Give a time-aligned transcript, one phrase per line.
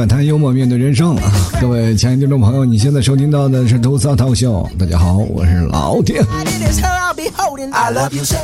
[0.00, 1.30] 摆摊幽默面对人生啊！
[1.60, 6.16] 各位亲爱的听众朋友，你现在收听到的是《吐槽涛秀》，大家好，我是老丁。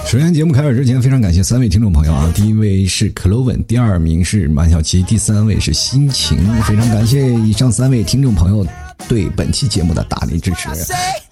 [0.07, 2.31] 首先，节目开始之前，非常感谢三位听众朋友啊！
[2.35, 6.37] 第一位是克罗文，第二名是马小琪，第三位是心情。
[6.65, 8.67] 非常感谢以上三位听众朋友
[9.09, 10.69] 对本期节目的大力支持。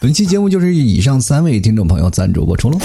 [0.01, 2.79] 本期节目就是以上三位听众朋友赞助播出喽。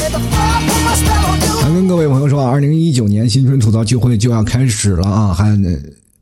[1.61, 5.57] 还跟各位朋友说，二零一九年新春吐槽聚会就要开始了啊，还。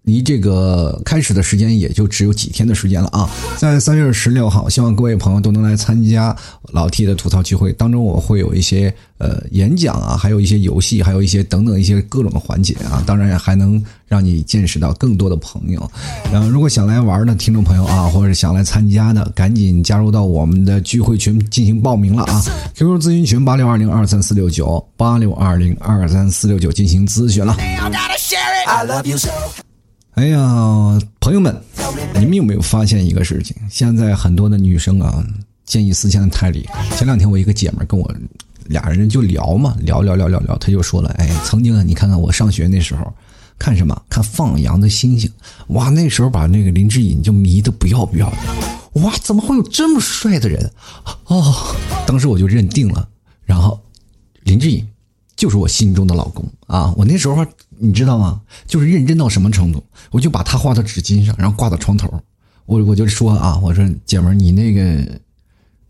[0.08, 3.30] 离这个开始的时间也就只有几天的时间了啊！
[3.58, 6.34] 在三月十六号，希望各位朋友都能来参加
[6.72, 15.92] 老 T 的吐槽聚会当中，我会有一些呃演讲啊，还有一些游戏，还有一些等等一些各种的环节啊，当然也还能让你见识到更多的朋友。
[16.32, 22.42] 然后，如果想来玩的听众朋友啊，或者想来参加的，赶紧加入到我们的聚会群进行报名了啊
[22.76, 27.58] ！QQ 咨询群八六二零二三四六九八六二零二三四六九进行咨询了。
[28.70, 29.67] I love you so.
[30.18, 31.56] 哎呀，朋友们，
[32.16, 33.56] 你们有没有发现一个事情？
[33.70, 35.24] 现在很多的女生啊，
[35.64, 36.84] 见异思迁的太厉害。
[36.98, 38.12] 前两天我一个姐们跟我
[38.66, 43.14] 俩人就聊嘛，聊聊聊聊聊，她就说了，哎，曾经啊，你看看我上学那时候
[43.60, 44.02] 看什么？
[44.10, 45.32] 看放羊的星星，
[45.68, 48.38] 哇，那时候把那个林志颖就迷得不要不要的，
[49.02, 50.68] 哇，怎么会有这么帅的人？
[51.28, 51.54] 哦，
[52.08, 53.08] 当时我就认定了，
[53.46, 53.80] 然后
[54.42, 54.84] 林志颖
[55.38, 56.94] 就是我心中的老公啊！
[56.98, 57.46] 我那时候。
[57.80, 58.42] 你知道吗？
[58.66, 62.12] 就是认真到什么程度，我就把他画到纸巾上，然后挂到床头。
[62.66, 65.08] 我我就说啊，我说姐们儿，你那个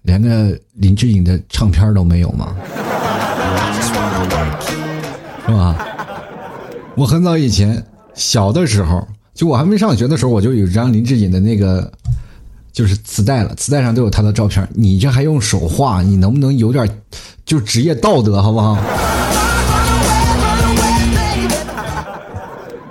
[0.02, 2.54] 连个林志颖的唱片都没有吗？
[5.46, 5.78] 是吧？
[6.98, 7.82] 我很早以前
[8.14, 11.90] 小的时候，就我还没上学的时候，我就有一张林志颖的那个
[12.74, 14.68] 就是磁带了，磁带上都有他的照片。
[14.74, 16.02] 你这还用手画？
[16.02, 16.86] 你能不能有点
[17.46, 18.78] 就职业道德，好不好？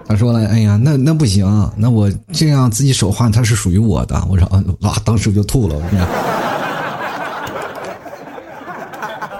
[0.08, 1.44] 他说了：“哎呀，那那不行，
[1.76, 5.74] 那我这样自己手画，它是属于我的。”我说：“啊，哇！”当时我就吐了。
[5.74, 5.98] 我说：“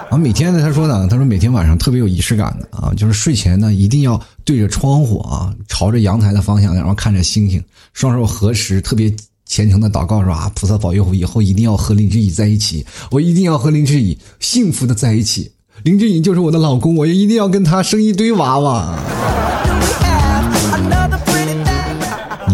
[0.09, 7.63] 啊，每天呢，他说呢，他说每天晚上特别有仪式感的啊，就是睡前呢一定要对着窗户啊，朝着阳台的方向，然后看着星星，
[7.93, 9.13] 双手合十，特别
[9.45, 15.49] 虔诚的祷告说啊，菩萨保佑我以后一定要和林志颖在一起，我一定要和林志颖幸福的在一起，
[15.83, 18.99] 林志颖就是我的老公，我也一定要跟他生一堆娃娃。”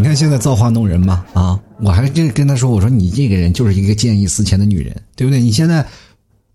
[0.03, 1.57] 你看现在造化弄人嘛啊！
[1.79, 5.39] 我还跟跟他说，我说你这个人就是一个见异思迁的女人，对不对？
[5.39, 5.85] 你现在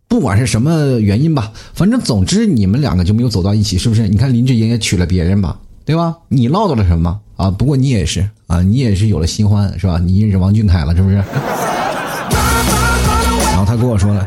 [0.06, 4.06] 不管是什么原因吧，反正总之你们两个就没有走到一起，是不是？
[4.06, 6.14] 你看林志颖也娶了别人吧，对吧？
[6.28, 7.50] 你唠叨了什么啊？
[7.50, 9.98] 不过你也是啊，你也是有了新欢是吧？
[9.98, 11.14] 你认识王俊凯了是不是？
[13.46, 14.26] 然后他跟我说了，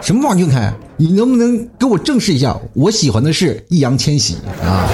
[0.00, 0.72] 什么王俊凯？
[0.96, 2.58] 你能不能给我正视一下？
[2.72, 4.88] 我喜欢的是易烊千玺啊。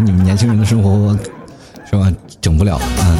[0.00, 1.16] 你们年轻人的生活，
[1.90, 2.12] 是吧？
[2.40, 2.78] 整不了。
[2.98, 3.18] 嗯，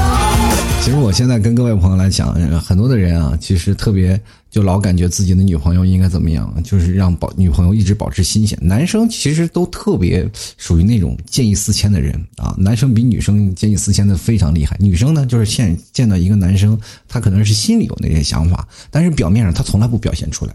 [0.83, 4.21] 其实我现在跟各位朋友来讲，很多的人啊，其实特别
[4.51, 8.59] 就老感觉自己的女朋友应该怎么样，就是让保女朋友一直保持新鲜。
[8.61, 14.77] 男生其实都特别属于那种见异思迁的人啊，男生比女生见异思迁的非常厉害。
[14.79, 20.55] 女生呢，就是现见到一个男生，他可能是心里有那些想法，但是表面上他从来不表现出来。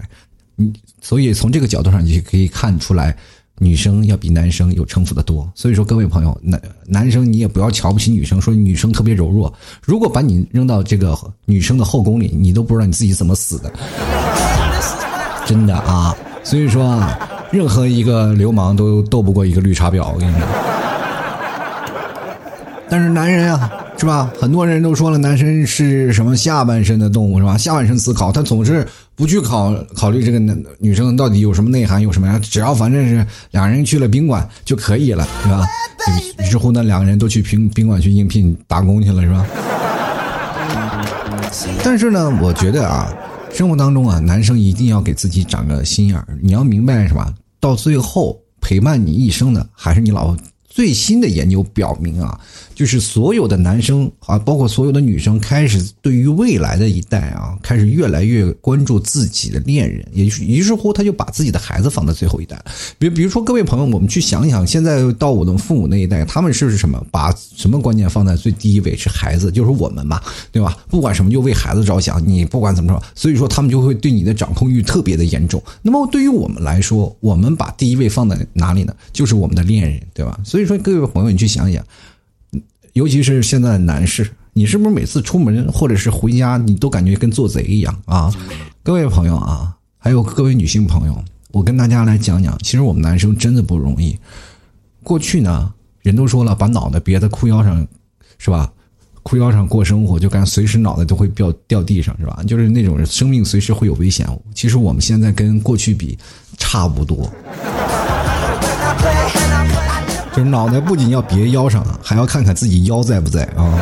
[0.58, 3.18] 嗯，所以从这个角度上，你就可以看出来。
[3.60, 9.54] 女生要比男生有城府的多，所以说各位朋友，男男生你也不要瞧不起女生，说女生特别柔弱。
[9.84, 11.16] 如果把你扔到这个
[11.46, 13.72] 女生的后宫里，你都不知道你自己怎么死的，
[15.46, 16.16] 真的啊！
[16.44, 17.20] 所以说啊，
[17.52, 20.79] 任何一个流氓都斗不过一个绿茶婊，我跟你说。
[22.90, 23.72] 但是男人啊。
[24.00, 24.32] 是吧？
[24.40, 27.58] 很多人都说了，男生是什么下半身的动物，是吧？
[27.58, 32.40] 下半身思考，他总是不去考考虑这个男女生到底有什么内涵，有什么呀？
[32.42, 35.68] 只要反正是两人去了宾馆就可以了，是吧？
[36.40, 39.46] 于是乎呢，两个人都去宾宾馆去应聘打工去了，是吧？
[41.84, 43.14] 但是呢，我觉得啊，
[43.52, 46.26] 生活当中啊，男生一定要给自己长个心眼儿。
[46.42, 47.34] 你要明白，什么？
[47.60, 50.38] 到最后陪伴你一生的还是你老婆。
[50.70, 52.40] 最新的研究表明啊，
[52.80, 62.58] 就是所有的男生啊，包括所有的女生，开始对于未来的一代啊，开始越来越关注自己的恋人，也就是于是乎，他就把自己的孩子放在最后一代。
[62.98, 67.06] 比比如说，各位朋友，我们去想想，现在到我的父母那一代，他们是什么？
[67.12, 68.96] 把什么观念放在最低位？
[68.96, 70.78] 是孩子，就是我们嘛，对吧？
[70.88, 72.26] 不管什么，就为孩子着想。
[72.26, 75.62] 你不管怎么说，所以说他们就会对你的掌控欲特别的严重。
[75.82, 78.96] 那么对于我们来说，我们把第一位放在哪里呢？
[79.12, 80.40] 就是我们的恋人，对吧？
[80.46, 80.60] 所以。
[80.60, 81.82] 所以说，各位朋友，你去想想，
[83.00, 88.30] 尤其是现在的男士，你是不是每次出门或者是回家，你都感觉跟做贼一样啊？
[88.84, 94.20] 各位朋友啊，还有各位女性朋友，我跟大家来讲讲，其实我们男生真的不容易。
[95.02, 95.72] 过去呢。
[96.02, 97.86] 人都说了，把脑袋别在裤腰上，
[98.38, 98.70] 是吧？
[99.22, 102.42] 裤腰上过生活，就感觉随时脑袋都会掉掉地上，是吧？
[102.48, 104.28] 就是那种生命随时会有危险。
[104.54, 106.18] 其实我们现在跟过去比
[106.58, 107.30] 差不多，
[110.40, 113.78] 就是脑袋不仅要别腰上，还要看看自己腰在不在啊。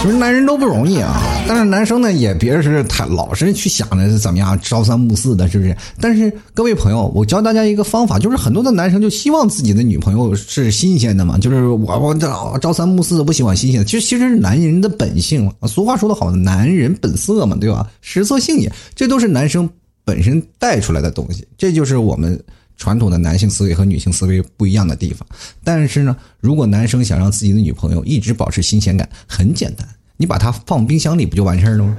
[0.00, 5.76] 就是男人都不容易啊，但是男生呢也别是太老是去想着怎么样朝三暮四的，是不是？
[6.00, 12.28] 但是各位朋友，我教大家一个方法，就是很多的男生就希望自己的女朋友是新鲜的嘛，就是我我这
[12.60, 15.50] 朝三暮四的不喜欢新鲜的，其实其实是男人的本性。
[15.66, 17.84] 俗话说得好，男人本色嘛，对吧？
[18.02, 19.68] 食色性也，这都是男生
[20.04, 22.40] 本身带出来的东西，这就是我们。
[22.76, 25.26] 传统的男性思维和女性思维不一样的地方，
[25.62, 29.86] 但是呢，如果男生想让自己的女朋友一直保持新鲜感，很简单，
[30.16, 31.96] 你把它放冰箱里不就完事儿了吗？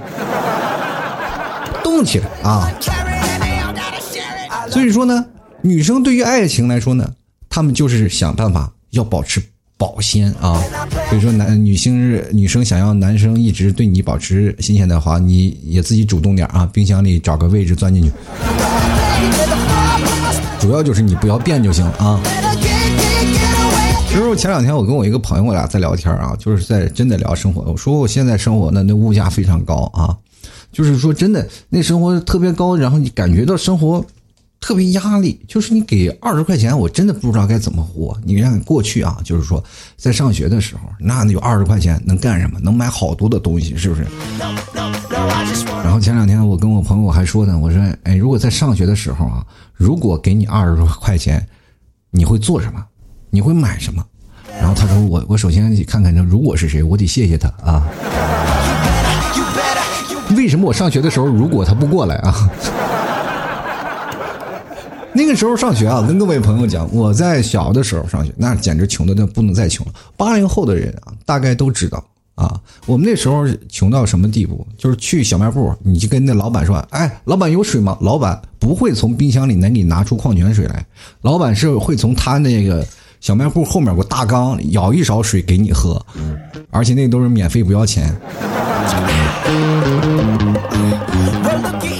[1.83, 2.71] 动起来啊！
[4.69, 5.25] 所以说呢，
[5.61, 7.09] 女生对于爱情来说呢，
[7.49, 9.41] 她们就是想办法要保持
[9.77, 10.61] 保鲜啊。
[11.09, 18.11] 所以说，男女性是女生想要男生一直对你保持新鲜的话，你也自己主动点啊，冰箱里找个位置钻进去。
[20.65, 22.19] 主要就是你不要变就行啊。
[24.09, 27.61] 其实前两天我跟我一个朋友，我俩在聊天啊，就是在真的聊生活。
[27.71, 30.17] 我说我现在生活呢，那物价非常高啊，
[30.71, 34.03] 就是说真的那生活特别高，然后你感觉到生活
[34.59, 35.39] 特别压力。
[35.47, 38.17] 就是你给二十块钱，我真的不知道该怎么活。
[38.23, 39.63] 你看过去啊，就是说
[39.95, 42.59] 在上学的时候，那有二十块钱能干什么？
[42.59, 44.03] 能买好多的东西，是不是？
[45.83, 49.45] 然后前两天我跟我朋友还说呢，我说哎，如果在上学的时候啊。
[49.75, 51.47] 如果给你二十块钱，
[52.09, 52.83] 你会做什么？
[53.29, 54.03] 你会买什么？
[54.57, 57.83] 然后他说：“我我首先看看，这如果是谁，我得谢谢他啊。
[60.37, 62.49] 为什么我上学的时候，如果他不过来啊？
[65.11, 69.93] 那个时候上学啊，跟各位朋友讲，我在小的时候上学，那简直穷的那不能再穷了。
[70.15, 72.01] 八零后的人啊，大概都知道。”
[72.35, 74.67] 啊，我们那时候穷到什么地步？
[74.77, 80.85] 就是去小卖部，你就跟那老板说：“哎，老板有水吗？”老板不会从冰箱里能给你拿出矿泉水来，
[81.21, 82.85] 老板是会从他那个
[83.21, 86.03] 小卖部后面有个大缸舀一勺水给你喝，
[86.71, 88.13] 而且那都是免费不要钱。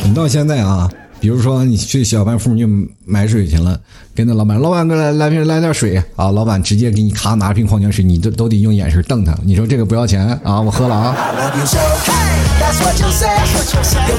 [0.04, 0.90] 你到现在啊。
[1.20, 2.68] 比如说，你去小卖部就
[3.06, 3.80] 买水去了，
[4.14, 9.36] 跟那老板，老板给来来瓶来点水啊，老板直接给你咔拿瓶矿泉水，你都都得用眼神瞪他。
[9.44, 11.16] 你说这个不要钱啊，我喝了啊。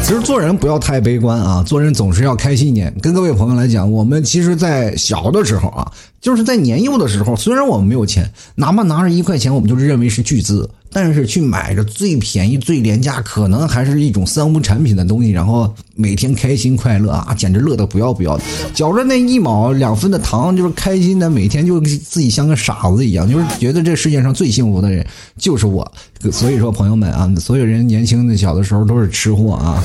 [0.02, 2.92] 其实做人不要太悲观啊，做人总是要开心一点。
[3.00, 10.68] 跟各位朋友来讲，我们其实，在小的时候啊，就是在年幼的时候，虽然我们没有钱，哪怕拿着一块钱，我们就认为是巨资。
[10.90, 18.44] 但是去买着最便宜、最廉价，可能还是一种三无产品的东西，然后每天开心快乐啊，简直乐得不要不要的。
[18.74, 25.06] 嚼着那一毛两分的糖，就是开心的，每天就自己像个傻子一样，就是觉得这世界上最幸福的人
[25.36, 25.90] 就是我。
[26.32, 29.82] 所以说，朋友们啊，所有人年轻的小的时候都是吃货啊。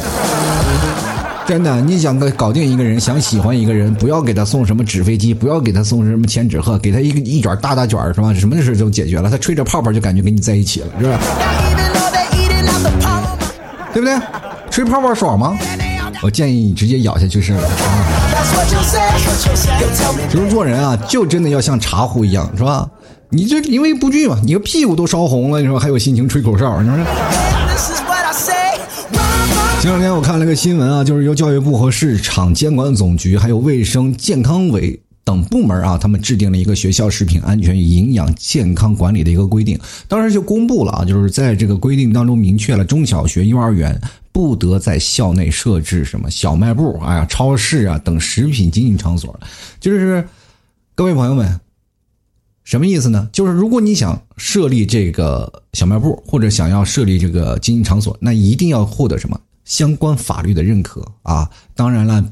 [1.52, 8.34] 真的，你想个搞定一个人，想喜欢一个人，不要给他送什么纸飞机，不要给他送什么千纸鹤，给他一个一卷大大卷是吧？
[8.34, 11.20] 什么事都解决了，他吹着泡泡就感觉跟你在一起了，是吧？
[13.94, 14.18] 对不对？
[14.70, 15.54] 吹泡泡爽吗？
[16.24, 17.70] 我建议你直接咬下去是了。
[20.30, 22.90] 就是做人啊，就真的要像茶壶一样，是吧？
[23.28, 27.04] 你这因为不惧嘛，你个屁股都烧红了，你说还有心情吹口哨，是不是？
[29.82, 44.00] 前两天我看了个新闻啊，就是由教育部和市场监管总局还有卫生健康委等部门啊，他们制定了一个学校食品安全与营养健康管理的一个规定，当时就公布了啊，就是在这个规定当中明确了中小学、幼儿园
[44.32, 49.40] 不得在校内设置什么小卖部、哎呀超市啊等食品经营场所，
[49.80, 50.24] 就是
[50.94, 51.60] 各位朋友们，
[52.64, 53.28] 什么意思呢？
[53.34, 59.40] 就是如果你想设立这个小卖部或者想要设立这个经营场所，那一定要获得什么？
[59.66, 62.24] 相关法律的认可啊，当然了，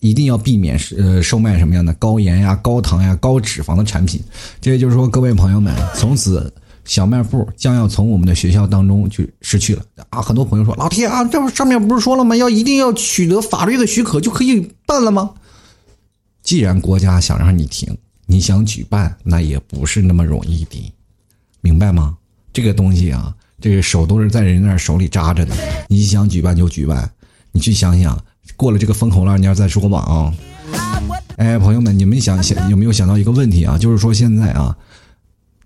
[0.00, 4.20] 一定要避免是呃售卖什么样的高盐呀、高糖呀、高脂肪的产品。
[4.60, 6.52] 这也就是说，各位朋友们，从此
[6.84, 10.20] 小卖部将要从我们的学校当中去失去了啊！
[10.20, 12.34] 很多朋友说：“老铁啊，这上面不是说了吗？
[12.34, 15.30] 要一定要取得法律的许可就可以办了吗？”
[16.42, 20.92] 既然国家想让你停，你想举办，那也不是那么容易的，
[21.60, 22.16] 明白吗？
[22.52, 23.32] 这个东西啊。
[23.62, 25.54] 这个手都是在人那手里扎着的，
[25.86, 27.08] 你想举办就举办，
[27.52, 28.20] 你去想想，
[28.56, 30.34] 过了这个风口浪尖再说吧啊！
[31.36, 33.78] 哎，朋友们，你们想想有没有想到一个问题啊？
[33.78, 34.76] 就是说现在啊，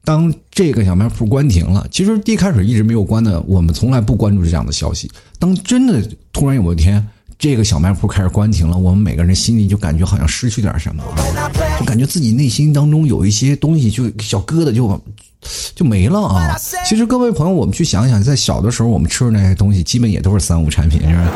[0.04, 5.10] 当这个小卖铺关停了，其实一开始一直没有关的，我们从来不关注这样的消息。
[5.38, 7.02] 当真的突然有一天，
[7.38, 11.04] 这个小卖铺开始关停了，我们每个人心里就感觉好像失去点什么。
[11.78, 15.00] 就感觉自己内心当中有一些东西就小疙瘩就
[15.74, 16.56] 就没了啊。
[16.86, 21.30] 其实各位朋友，我们去想想，在小的时候我们吃的那些东西，基本也都是三无产品，是吧？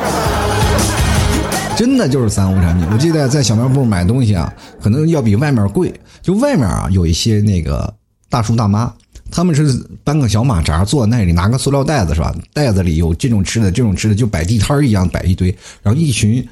[1.76, 2.88] 真的就是三无产品。
[2.90, 5.92] 我记得在小卖部买东西啊，可能要比外面贵。
[6.22, 7.92] 就外面啊，有一些那个
[8.28, 8.92] 大叔大妈。
[9.30, 12.34] 他们是搬个小马扎坐在那里，拿个塑料袋子是吧？
[12.52, 15.54] 袋子里有这种吃的，这种吃的，就摆地摊一样摆一堆。
[15.82, 16.46] 然后一群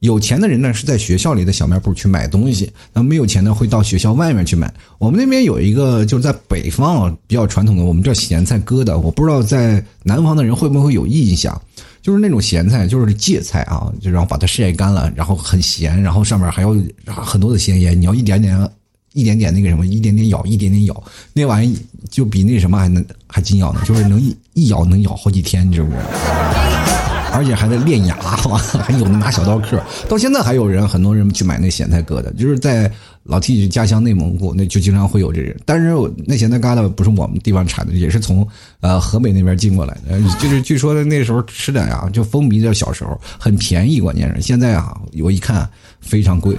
[0.00, 4.72] 有钱的人呢，是在学校里的小卖部去买东西；那没有钱的会到学校外面去买。
[4.98, 8.98] 我们那边有一个就是在北方啊比较传统的，我们叫咸菜疙瘩。
[8.98, 11.60] 我不知道在南方的人会不会有印象，
[12.00, 18.70] 就是那种咸菜，就是芥菜啊，就然后把它晒干了，然后很咸，然后上面还有很多的咸盐，你要一点点。
[19.12, 21.02] 一点点那个什么，一点点咬，一点点咬，
[21.32, 21.78] 那玩意
[22.10, 26.02] 就比那什么还能还紧咬呢，就是能一一咬能咬好几天，你知不知道？
[27.32, 28.16] 而且还在练牙，
[28.82, 29.80] 还有拿小刀刻。
[30.08, 32.90] 到现在还有人，很多人去买那咸菜疙瘩，就是在。
[33.24, 35.54] 老 T 家乡内蒙古，那就经常会有这人。
[35.66, 35.92] 但是
[36.26, 38.44] 那咸菜疙瘩不是我们地方产的，也是从
[38.80, 40.18] 呃河北那边进过来的。
[40.40, 45.68] 就是据说那时候吃的呀，就风靡在小时候很便宜，关键是现在啊，我一看
[46.00, 46.56] 非常贵。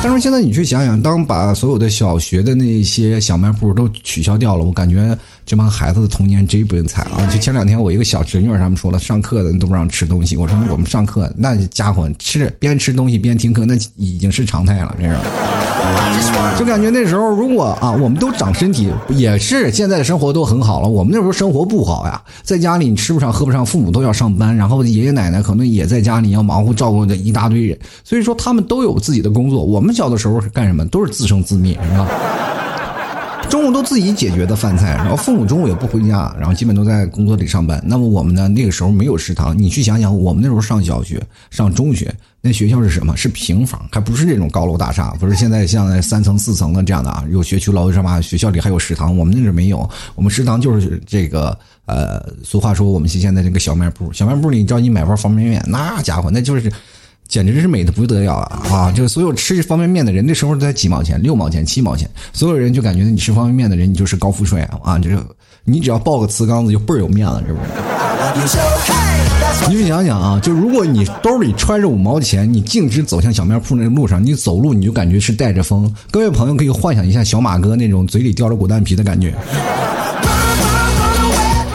[0.00, 7.26] 但是现在你去想想，当把所有的小学的那些小卖部都取消掉了，我感觉这帮孩子的童年真不用惨啊！
[7.26, 10.36] 就前两天我一个小侄女他们说了，上课的都不让吃东西。
[10.36, 15.16] 我说我们上课那家伙吃边吃东西边听课，那已经是常态了，这是。
[16.58, 20.88] 就感觉那时候，如果啊，我们都长身体，也是现在的生活都很好了。
[20.88, 29.64] 我们那时候生活不好呀，在家里你吃不上喝不上，父母都要上班，然后爷爷奶奶可能也在家里要忙活照顾着一大堆人，所以说他们都有自己的工作。
[29.64, 30.84] 我们小的时候是干什么？
[30.86, 32.08] 都是自生自灭，是吧？
[33.48, 37.82] 中午都自己解决的饭菜，然后父母中午也不回家，然后基本都在工作里上班。
[37.86, 38.46] 那么我们呢？
[38.48, 43.16] 那个时候没有食堂，你去想想，我们那时候上小学、上中学，那学校是什么？
[43.16, 47.24] 是平房，还不是这种高楼大厦，不是现在像三层、四层的这样的啊。
[47.30, 48.20] 有学区楼是吧？
[48.20, 56.72] 学校里还有食堂，我们那时候没有，我们食堂就是这个呃，俗话说，我们现在这个小卖部，小卖部里，你知道你买包方便面，那家伙那就是。
[57.28, 58.62] 简直是美的不得了啊！
[58.70, 64.98] 啊，就所有吃方便面的人，那时候才几毛钱、六毛钱、七毛钱，所有人就感觉你吃方便面的人，你就是高富帅啊！
[64.98, 65.18] 就是
[65.68, 67.58] 你只要抱个瓷缸子，就倍儿有面子，是不
[68.46, 68.58] 是？
[69.68, 75.92] 你就想想啊，就如果你兜里揣着五毛钱，你径直走向小卖铺那个路上，你走路你就感觉是带着风。
[76.10, 79.34] 各位朋友可以幻想一下小马哥那种嘴里叼着果蛋皮的感觉。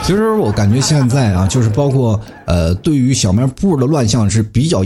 [0.03, 4.83] 其实我感觉现在啊，就是包括呃，对于小卖部的乱象是比较。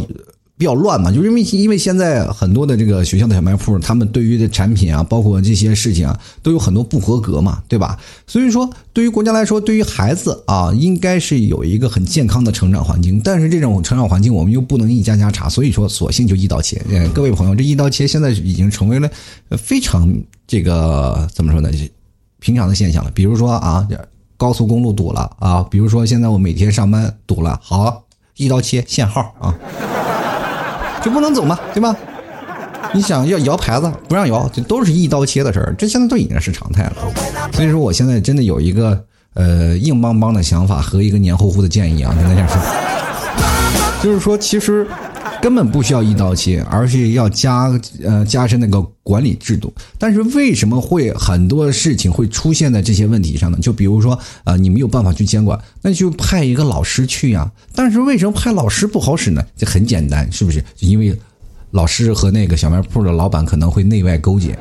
[0.58, 8.00] 比较乱嘛，就是因为因为现在很多的这个学校的小卖铺，他们对于的产品啊，包括这些事情啊，都有很多不合格嘛，对吧？
[8.26, 13.22] 所以说，对于国家来说，对于孩子啊，应该是有一个很健康的成长环境。
[13.24, 16.82] 但是这种成长环境，我们又不能一家家查，所以说，索性就一刀切。
[17.14, 19.08] 各位朋友，这一刀切现在已经成为了
[19.52, 20.12] 非常
[20.48, 21.70] 这个怎么说呢？
[22.40, 23.12] 平常的现象了。
[23.12, 23.88] 比如说啊，
[24.38, 28.06] 高速公路堵了啊，比如说现在我每天上班堵了，好，
[28.38, 29.54] 一刀切限号啊。
[31.08, 31.58] 就不能走嘛？
[31.74, 31.96] 对吧？
[32.94, 35.74] 你想要摇牌子不让摇，这都是一刀切的事儿。
[35.78, 36.96] 这现在都已经是常态了。
[37.54, 39.02] 所以说，我现在真的有一个
[39.34, 42.62] 呃硬邦邦的想法和一个黏糊糊的建议啊，跟大家说，
[44.04, 44.86] 就是说，其实。
[45.48, 47.72] 根本不需要一刀切，而是要加
[48.04, 49.74] 呃加深那个管理制度。
[49.98, 53.58] 但是为什么会很多事情会出现在这些问题上呢？
[53.62, 57.50] 就比如说呃你没有办法去监管，那就派一个老师去呀。
[57.74, 59.42] 但是为什么派老师不好使呢？
[59.56, 60.62] 这很简单，是不是？
[60.80, 61.18] 因为
[61.72, 64.54] 老师和那个小卖铺的老板可能会内外勾结。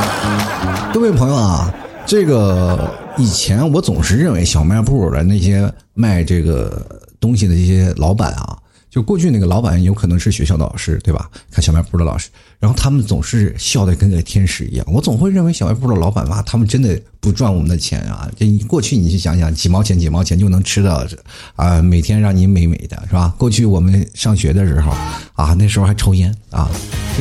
[0.94, 1.74] 各位朋友啊，
[2.06, 8.56] 这个以前我总是认为小卖部的那些卖这个东西的这些老板啊。
[8.96, 11.30] 就过去那个老板有可能是学校的老师，对吧？
[11.50, 14.86] 看小卖部的老师，然后他们总是笑得跟个天使一样。
[14.88, 18.26] 我总会认为小卖部的老板哇，他们真的不赚我们的钱啊！
[18.38, 21.06] 这过去你去想想，几毛钱几毛钱就能吃到，
[21.56, 23.34] 啊，每天让你美美的是吧？
[23.36, 24.90] 过去我们上学的时候
[25.34, 26.70] 啊，那时候还抽烟啊，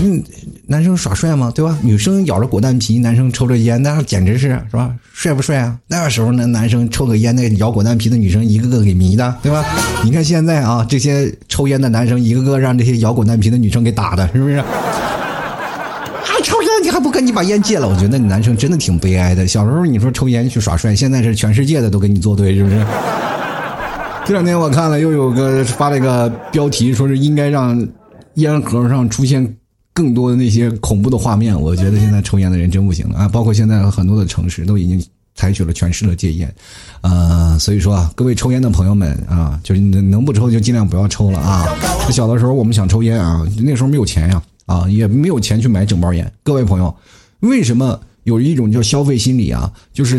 [0.02, 0.24] 嗯。
[0.68, 1.52] 男生耍帅吗？
[1.54, 1.78] 对吧？
[1.84, 4.92] 女生咬着果丹皮，男生抽着烟，那简直是是吧？
[5.14, 5.78] 帅不帅啊？
[5.86, 9.64] 那时候那男生抽个烟，那咬果丹皮的女生一个个给迷的，对吧？
[10.04, 14.62] 你看现在啊，这些抽抽烟的男生一个个让这些摇滚难皮的女生给打的，是不是？
[16.24, 17.90] 还抽烟，你还不赶紧把烟戒了？
[17.90, 19.48] 我觉得那男生真的挺悲哀的。
[19.48, 22.86] 小时候你说抽烟去耍帅，现在是全世界的都跟你作对，是不是？
[24.26, 27.84] 这两天我看了又有个发了一个标题，说是应该让
[28.36, 29.56] 烟盒上出现。
[29.92, 33.30] 更多的那些恐怖的画面，我觉得现在抽烟的人真不行了啊！
[33.30, 35.02] 包括现在很多的城市都已经
[35.36, 36.56] 采取了全市的戒烟，
[37.02, 41.66] 呃，所以说啊，各位抽烟的朋友们啊，就是能能不抽就尽量不要抽了啊！
[42.10, 46.32] 小的时候我们想抽烟啊，那时候没有钱呀，啊，也没有钱去买整包烟。
[46.42, 46.96] 各位朋友，
[47.42, 49.70] 为什么有一种叫消费心理啊？
[49.94, 50.18] 就是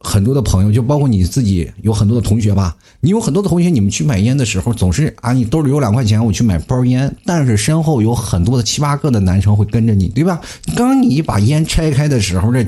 [0.00, 2.76] 很多的朋友，就包括你自己，有很多的同学吧。
[3.00, 7.10] 你有很多的同学，你们去买烟的时候，总是啊，你兜里有两块钱，我去买包烟。
[7.24, 10.40] 但是身后有很多的七八个的男生会跟着你，对吧？
[10.76, 12.66] 刚你把烟拆开的时候，这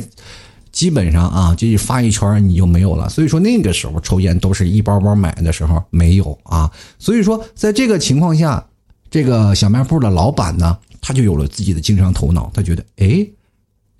[0.73, 3.09] 基本上啊，就一发一圈你就没有了。
[3.09, 6.71] 所以说那个时候抽烟都是一包包买的时候没有啊。
[6.99, 8.65] 所以说在这个情况下，
[9.11, 13.27] 这个小卖部的老板呢，他就有了自己的经商头脑，他觉得，哎。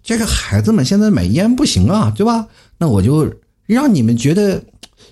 [0.03, 2.47] 这个孩子们现在买烟不行啊，对吧？
[2.79, 3.31] 那我就
[3.67, 4.61] 让你们觉得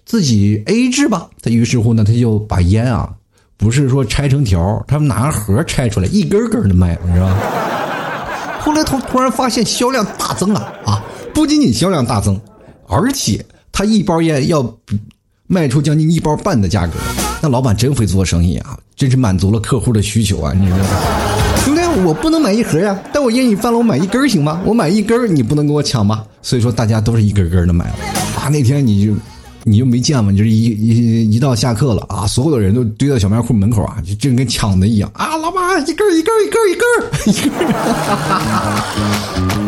[0.07, 1.29] 自己 A 制吧。
[1.43, 3.13] 他于是乎呢，他就把烟啊，
[3.59, 7.37] 不是说拆成条，他们拿盒拆出来，一根根的卖，你知道吧？
[8.61, 11.05] 后来他突然发现销量大增了啊！
[11.35, 12.41] 不仅仅销量大增，
[12.87, 14.77] 而且他一包烟要
[15.47, 16.95] 卖出将近一包半的价格。
[17.41, 20.53] 那老板真会做生意啊，真是满足了客户的需求啊！
[20.53, 20.85] 你知道吗？
[22.05, 24.61] 我不能买一盒呀，但我烟瘾犯了，我买一根行吗？
[24.65, 26.25] 我买一根你不能跟我抢吗？
[26.43, 27.87] 所以说大家都是一根根的买
[28.37, 28.49] 啊。
[28.51, 29.15] 那天你就
[29.65, 30.31] 你就没见吗？
[30.31, 35.37] 就是一一一到下课了啊，所有的人都堆到小卖铺门口啊，就就跟抢的一样啊。
[35.37, 36.87] 老板，一根一根一根一根
[37.35, 37.67] 一根。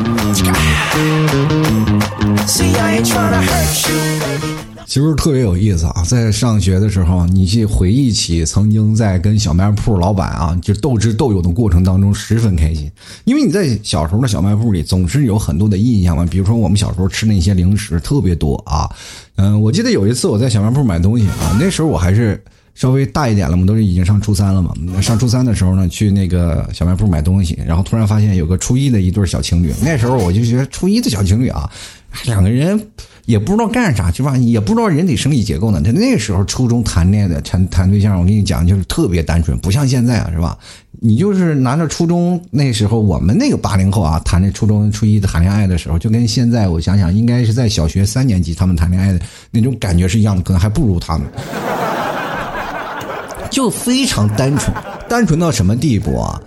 [4.87, 12.91] 其实特别有意思啊，在上学的时候，你去回忆起曾经在跟小卖铺老板啊就斗智斗勇的过程当中，十分开心。
[13.25, 18.91] 因为你在小时候的小卖部里总是有很多的印象嘛，比如说我们小时候吃那些零食特别多啊。
[19.37, 22.43] 嗯，我记得有一次我在小卖部买东西啊，那时候我还是
[22.81, 24.73] 稍微大一点了嘛，都是已经上初三了嘛。
[25.03, 29.71] 上初三的时候呢，去那个小卖部买东西，然后突然发现有个初一的一对小情侣。
[29.83, 31.71] 那时候我就觉得初一的小情侣啊，
[32.25, 32.81] 两个人。
[33.27, 34.37] 也不知道干啥，是吧？
[34.39, 35.81] 也不知道人体生理结构呢。
[35.85, 40.59] 他那时候初中谈恋爱的谈谈对象，我跟你讲，就是特别单纯，不像现在啊，是吧？
[40.99, 49.21] 你就是拿着初中那时候我们那个八零后啊，谈那初中初一的谈恋爱的时候，就跟现在我想想，应该是在小学三年级他们谈恋爱的
[49.53, 51.29] 那种感觉是一样的，可能还不如他们，
[53.51, 54.73] 就非常单纯，
[55.09, 56.41] 单纯到什么地步啊？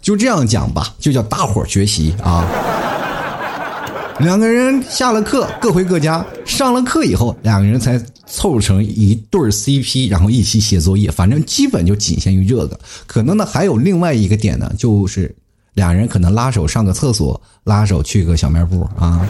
[0.00, 2.46] 就这样讲吧，就叫大伙学习啊。
[4.20, 11.10] 两个人下了课各回各家，上了课以后，两个人才凑成一对 CP，然后一起写作业。
[11.10, 12.78] 反正基本就仅限于这个。
[13.06, 15.34] 可能呢，还有另外一个点呢，就是
[15.74, 19.24] 两人可能拉手上个厕所，拉手去个小卖部啊。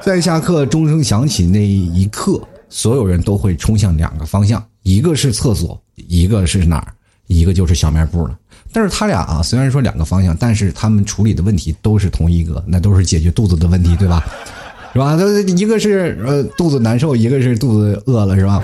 [0.00, 6.92] 在下课钟声响起那一刻，所有人都会冲向两个方向，一个是厕所，一个是哪儿？
[7.26, 8.38] 一个就是小卖部了。
[8.72, 14.24] 但是他俩啊，虽然说两个方向，但是他们处理的问题都是同一个，那都是解决肚子的问题，对吧？
[14.92, 15.16] 是吧？
[15.16, 18.62] 他一个是呃肚子难受，一个是肚子饿了，是吧？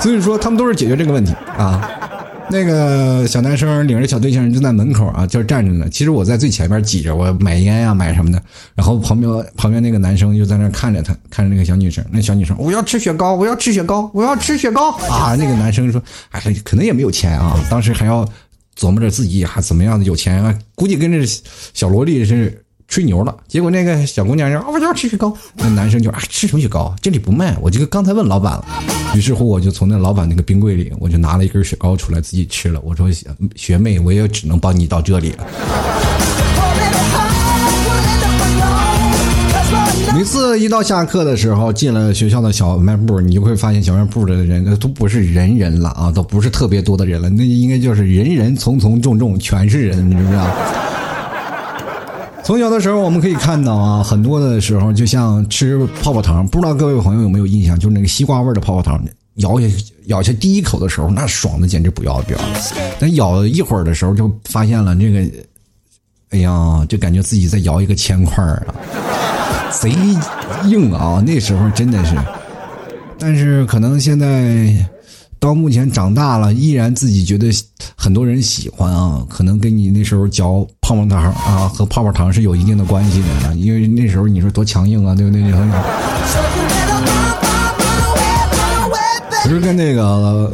[0.00, 1.90] 所以说他们都是解决这个问题啊。
[2.50, 5.88] 那个小男生领着小对象就在门口啊，就站着呢。
[5.90, 8.40] 其实我在最前面挤着，我买烟呀，买什么的。
[8.74, 12.04] 然后旁边旁边那个男生就在那看着他，看着那个小女生。
[12.10, 15.34] 那小女生，我要吃雪糕，我要吃雪糕，我要吃雪糕啊！
[15.36, 18.24] 那个男生说，哎，可能也没有钱啊，当时还要
[18.78, 21.24] 琢磨着自己还怎么样的有钱啊，估计跟这
[21.72, 22.63] 小萝莉是。
[22.86, 26.94] 吹牛了，结果那个小姑娘说：“我要吃雪糕。”那男生就啊，吃什么雪糕？
[27.00, 27.56] 这里不卖。
[27.60, 28.64] 我就刚才问老板了，
[29.14, 32.80] 于是乎我就从那老板那个冰柜里，我就拿了一根雪糕出来自己吃了。
[32.84, 33.08] 我说
[33.56, 35.44] ：“学妹，我也只能帮你到这里了。”
[40.14, 50.46] 每次一到下课的时候，进了学校的小卖部，你就会发现小卖部的人都不是人人了啊，都不是特别多的人了，那应该就是人人从从众众，全是人，你知不知道？
[52.44, 59.02] 从小的时候，我们可以看到啊，很多的时候，就像吃泡泡糖，不知道各位朋友有没有印象，就是那个西瓜味的泡泡糖，
[59.36, 59.66] 咬下
[60.06, 62.38] 咬下第一口的时候，那爽的简直不要不要。
[63.00, 65.20] 但咬一会儿的时候，就发现了这个，
[66.30, 68.74] 哎呀，就感觉自己在咬一个铅块啊，
[69.70, 69.90] 贼
[70.66, 71.24] 硬啊！
[71.26, 72.14] 那时候真的是，
[73.18, 74.86] 但是可能现在。
[75.44, 77.50] 到目前长大了，依然自己觉得
[77.94, 85.42] 很多人喜欢啊，可能跟你那时候嚼泡泡糖啊和泡泡糖是有一定的关系的，因为那时候你说多强硬啊，对不对？
[89.42, 90.50] 不是跟那个。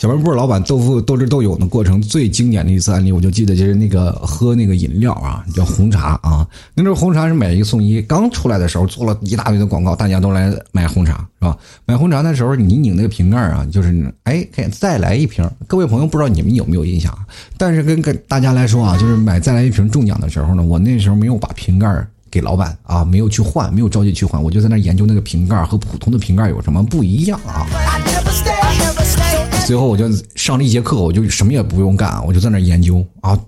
[0.00, 6.48] 小卖部老板斗富斗智斗勇的过程最经典的一次案例，我就记得就是那个喝那个饮料啊，叫红茶啊。
[6.74, 11.54] 那时候红茶是买一送一，刚出来的时候做了一大堆的广告，大家都来买红茶是吧？
[11.84, 15.46] 买红茶的时候，你拧那个瓶盖啊，就是哎，可以再来一瓶。
[15.66, 17.14] 各位朋友，不知道你们有没有印象？
[17.58, 21.86] 但是跟跟大家来说啊，就是买再来一瓶中奖的时候呢，我那时候没有把瓶盖
[22.30, 27.66] 给老板啊，没有去换，没有着急去换，我就在那研究那个瓶盖和普通的瓶盖有什么不一样啊。
[29.66, 33.38] 随后我就上了一节课，我就什么也不用干，我就在那研究啊。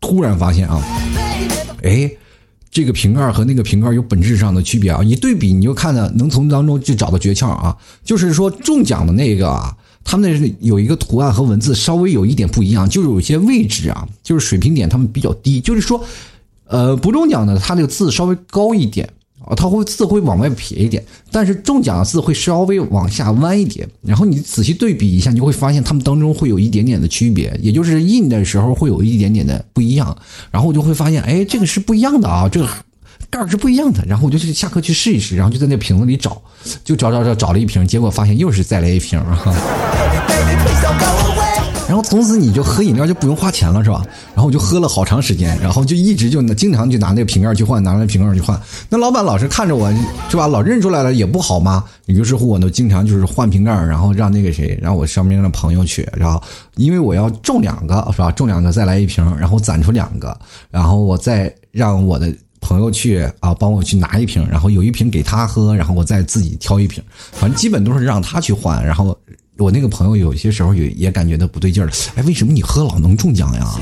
[0.00, 0.82] 突然发现啊，
[1.84, 2.10] 哎，
[2.72, 5.00] 这个瓶盖和那个瓶盖有本质上的区别啊！
[5.00, 7.76] 一对比，你就看到能从当中去找到诀窍啊。
[8.02, 16.04] 就是说中奖的那个啊，他们那是有一个图案和文字稍微有一点不一样，就是有些位置啊，就是水平点他们比较低，就是说，
[16.66, 19.08] 呃，不中奖的它这个字稍微高一点。
[19.44, 23.88] 啊，它会字会往外撇一点，但是中奖的字会稍微往下弯一点。
[24.00, 30.16] 然后你仔细对比一下，你就会发现它们当中会有一点点的区别，也就是印的时候会有一点点的不一样。
[30.52, 32.68] 然后我就会发现，哎，这个是不一样的啊，这个
[33.30, 34.04] 盖儿是不一样的。
[34.06, 36.40] 然后我就去下课去试一试，然后就在那瓶子里找，
[36.84, 39.20] 就找找找找了一瓶，结果发现又是再来一瓶。
[39.28, 39.36] 然
[42.02, 44.04] 从此你就喝饮料就不用花钱了，是吧？
[44.34, 48.60] 然后我就喝了好长时间，然后就一直就经常就拿那个瓶盖去换，拿那瓶盖去换。
[48.88, 49.92] 那老板老是看着我，
[50.28, 50.46] 是吧？
[50.46, 51.84] 老认出来了也不好吗？
[52.06, 56.42] 于是乎我呢，经常就是换瓶盖，然后让那个谁，让我身边的朋友去，然后
[56.76, 58.30] 因为我要中两个，是吧？
[58.32, 60.36] 中两个再来一瓶，然后攒出两个，
[60.70, 69.16] 然后我再让我的朋友去啊，帮我去拿一瓶，然后有一瓶给他喝，然后我再自己挑一瓶，反正基本都是让他去换，然后。
[69.58, 73.74] 我那个朋友有些时候也也感觉到不对劲儿了，哎，为什么你喝老能中奖呀？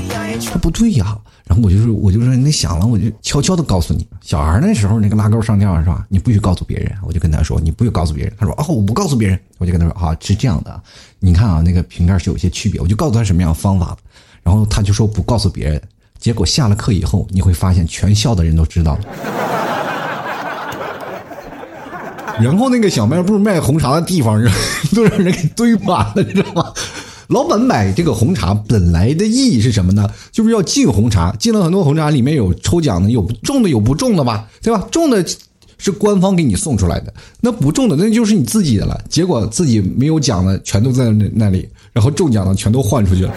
[0.51, 1.17] 他不对呀。
[1.45, 6.05] 然后我就说，我就说，你想了，我就悄悄的告诉你，小孩那时候那个拉钩上吊是吧？
[6.07, 6.93] 你不许告诉别人。
[7.03, 8.33] 我就跟他说，你不许告诉别人。
[8.37, 9.39] 他说，哦，我不告诉别人。
[9.57, 10.81] 我就跟他说，啊，是这样的，
[11.19, 12.79] 你看啊，那个瓶盖是有些区别。
[12.79, 13.97] 我就告诉他什么样的方法，
[14.43, 15.81] 然后他就说不告诉别人。
[16.19, 19.70] 结果下了课以后，你会发现全校的人都知道了。
[22.39, 24.41] 然后那个小卖部卖红茶的地方，
[24.95, 26.71] 都让人给堆满了，你知道吗？
[27.27, 30.09] 老板买这个红茶本来的意义是什么呢？
[30.31, 34.85] 就是要进红茶，进了很多红茶，里面有抽奖的，有中的，有不中的吧，对吧？
[34.91, 35.25] 中的
[35.77, 38.99] 是官方给你送出来的，那不中的那就是你自己的了。
[39.09, 43.33] 结果自己没有奖的全都在那那里，然后中奖的全都换出去了。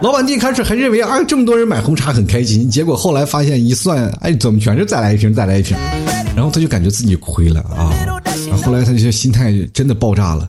[0.00, 5.76] 老板一开始还认为啊，这么多人买红茶很开心，结果后来发现一算，哎，怎么全是再来一瓶，再来一瓶？
[6.36, 7.90] 然后他就感觉自己亏了啊。
[8.62, 10.48] 后来他就心态真的爆炸了。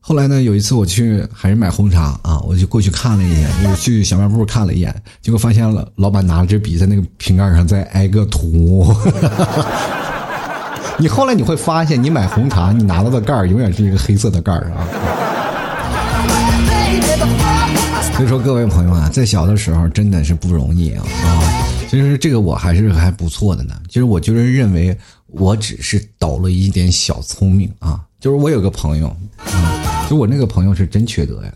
[0.00, 8.92] 后来呢，有一次我去还是买红茶啊，我就过去看了一眼，就去小卖部看了一眼，结果发现了老板拿了支笔在那个瓶盖上在挨个涂。
[10.98, 14.88] 你后来你会发现，你买红茶，你拿到的盖儿永远是一个黑色的盖儿啊。
[18.18, 21.38] 所以说，各位朋友啊，在小的时候真的是不容易啊啊！
[21.88, 23.80] 其实这个我还是还不错的呢。
[23.86, 28.00] 其实我就是认为，我只是抖了一点小聪明啊。
[28.18, 31.52] 就是我有个朋友，啊，就我那个朋友是真缺德呀，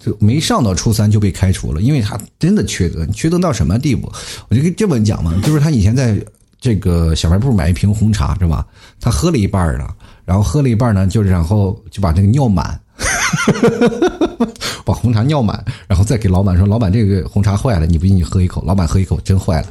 [0.00, 3.06] 就没上到初三就被开除了，因为他真的缺德。
[3.12, 4.10] 缺德到什么地步？
[4.48, 6.20] 我就跟这么讲嘛，就是他以前在
[6.60, 8.66] 这个小卖部买一瓶红茶是吧？
[9.00, 9.94] 他喝了一半了，
[10.24, 12.80] 然后喝了一半呢，就然后就把这个尿满。
[14.84, 19.68] 把红茶尿满，然后再给老板说：“老板，这个红茶坏了，你不信你喝一口。”老板喝一口，真坏了。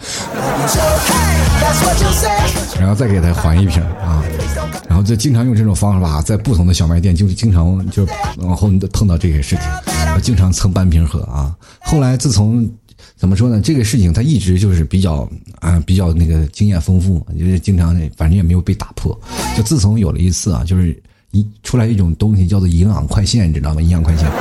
[2.80, 4.24] 然后再给他还一瓶啊，
[4.88, 9.66] 然后就经常用这种方法，在不同的小卖店，就经常就往后碰到这些事情，
[10.22, 11.56] 经常蹭半瓶喝啊。
[11.82, 12.68] 后来自从
[13.18, 15.28] 怎么说呢，这个事情他一直就是比较
[15.60, 19.18] 啊，比较那个经验丰富，就是经常反正也没有被打破。
[19.58, 20.98] 就自从有了一次啊，就是
[21.32, 23.82] 一出来一种东西叫做营养快线，你知道吗？
[23.82, 24.28] 营养快线。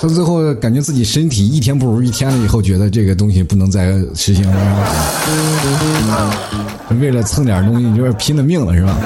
[0.00, 4.56] 到最后感觉自己身体一天不如一天了，以后觉得这个东西不能再实行了，
[7.00, 8.96] 为了蹭点东西，就是拼了命了，是吧？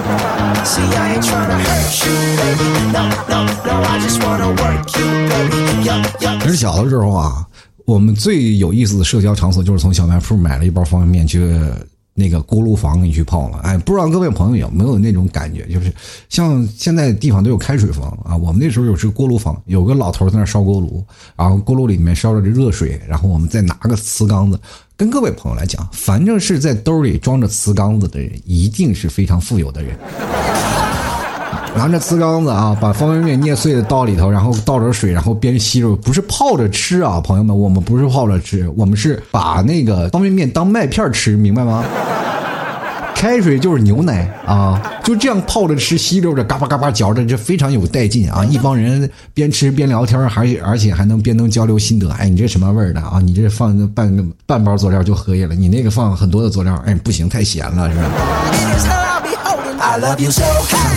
[6.40, 7.44] 其实小的时候啊，
[7.84, 11.54] 我们最有意思的社交场所就是从小卖铺买了一包方便面去。
[12.18, 15.92] 那个锅炉房你去泡了，哎，不知道各位朋友有没有那种感觉，就是
[16.30, 21.04] 像现在地方都有开水房啊，我们那时候有是锅炉房，有个老头在那烧锅炉，
[21.36, 24.58] 然后锅炉里面烧着热水，然后我们再拿个瓷缸子，
[24.96, 29.94] 跟各位朋友来讲，反正是在兜里装着瓷缸子的人，一定是非常富有的人。
[31.76, 41.84] 拿着瓷缸子啊，把方便面捏碎了倒里头，然后倒点水，然后边吸着，不是泡着吃啊，朋友们，我们不是泡着吃，我们是把那个方便面当麦片吃，明白吗？
[43.14, 48.44] 开水就是牛奶啊，就这样泡着吃，吸溜着，嘎巴嘎巴嚼着，这非常有带劲啊！
[48.44, 52.10] 一帮人边吃边聊天，还而且还能边能交流心得。
[52.12, 53.18] 哎，你这什么味儿的啊？
[53.24, 59.15] 你这放半个半包佐料就可以了，你那个放很多的佐料，哎，不行，太咸了，是吧？
[59.78, 60.42] I love you so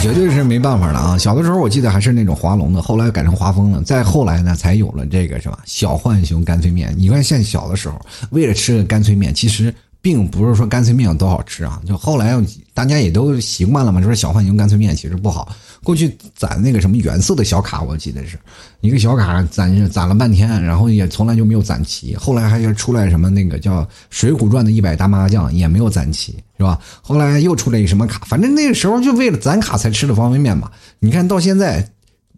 [0.01, 1.17] 绝对是没办法了啊！
[1.17, 5.59] 小的时候我记得还是那种华龙的，后来改成华丰了，再后来呢才有了这个是吧？
[5.65, 6.93] 小浣熊干脆面。
[6.97, 12.33] 你看，现在小的时候为了吃个干脆面，其实并不是说干脆面有多好吃啊，就后来
[12.73, 15.49] 大家也都习惯了嘛，就是小浣熊干脆面其实不好。
[15.83, 18.37] 过去攒那个什么原色的小卡，我记得是
[18.81, 22.15] 一个小卡攒攒了半天，然后也从来就没有攒齐。
[22.15, 26.77] 后来还要出来什么那个叫《水浒传》的一百大麻将，也没有攒齐，是吧？
[27.01, 30.69] 后来又出来一什么卡，反正那个时候就为了攒卡才吃的方便面嘛。
[30.99, 31.89] 你看到现在，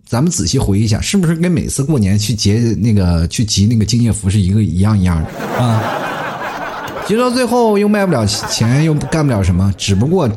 [0.07, 5.83] 咱们仔细回忆一下，是不是跟每次过年去结那个去集那个敬业福是一个一样一样的啊？
[7.07, 10.29] 集到最后又卖不了钱，又干不了什么，只不过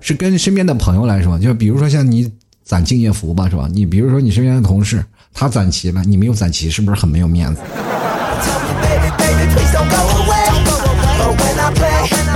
[0.00, 2.32] 是跟身边的朋友来说，就比如说像你。
[2.64, 3.68] 攒敬业福吧，是吧？
[3.72, 7.60] 你比如说你身边的同事，他攒齐了，你没有攒齐，是不是很没有面子？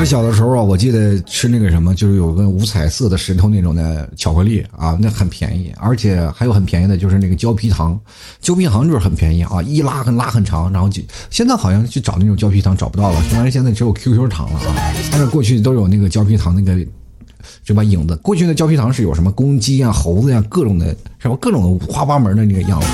[0.01, 7.99] 我小的时候啊，我记得吃那个什么，就是有个五彩色的石头那种的巧克力啊，那很便宜，而且还有很便宜的，就是那个胶皮糖，
[8.41, 16.87] 胶皮糖就是很便宜啊，一拉很拉很长，然后就现在好像去找那种胶皮糖找不到了，虽然现在只有 QQ 糖了啊，但是过去都有那个胶皮糖那个。
[17.65, 22.87] 这把影子，过去的胶皮糖是有什么公鸡啊、猴子呀，各种的，什么各种的五花八门的那个样子，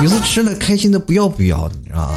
[0.00, 2.16] 每次吃了开心的不要不要的，你知道吗？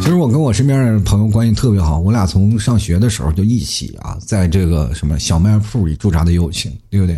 [0.00, 7.14] 其实我跟我身边的朋友关系特别好，我俩从上学的时候就一起啊，在这个什么小卖铺里驻扎的友情，对不对？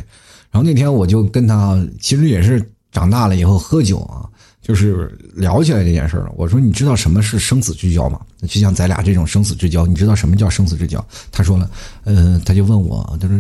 [0.51, 4.29] 然后那天我就跟他，其实也是长大了以后喝酒啊。
[4.63, 6.29] 就是聊起来这件事了。
[6.37, 8.21] 我说：“你知道什么是生死之交吗？
[8.43, 11.71] 就像咱俩这种生死之交，你知道什么叫生死之交？”他说了
[12.05, 13.39] ：“呃，他就问我，他说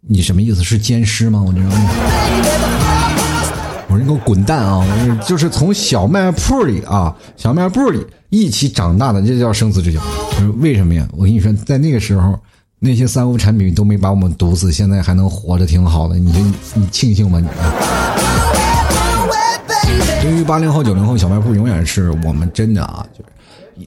[0.00, 0.62] 你什么意思？
[0.62, 1.62] 是奸尸吗？”我说
[3.88, 4.78] ：“我说你给我滚蛋啊！
[4.78, 10.00] 我说就是从小卖铺里啊，小卖部里一起长大的，这叫生死之交。
[10.00, 11.08] 我说为什么呀？
[11.12, 12.38] 我跟你说，在那个时候，
[12.78, 16.16] 那些三无产品都没把我们毒死，现在还能活着挺好的。
[16.16, 16.38] 你就
[16.74, 17.48] 你庆幸吧你。”
[20.22, 23.24] 对于八零后、九零后，小卖铺永远是我们真的啊，就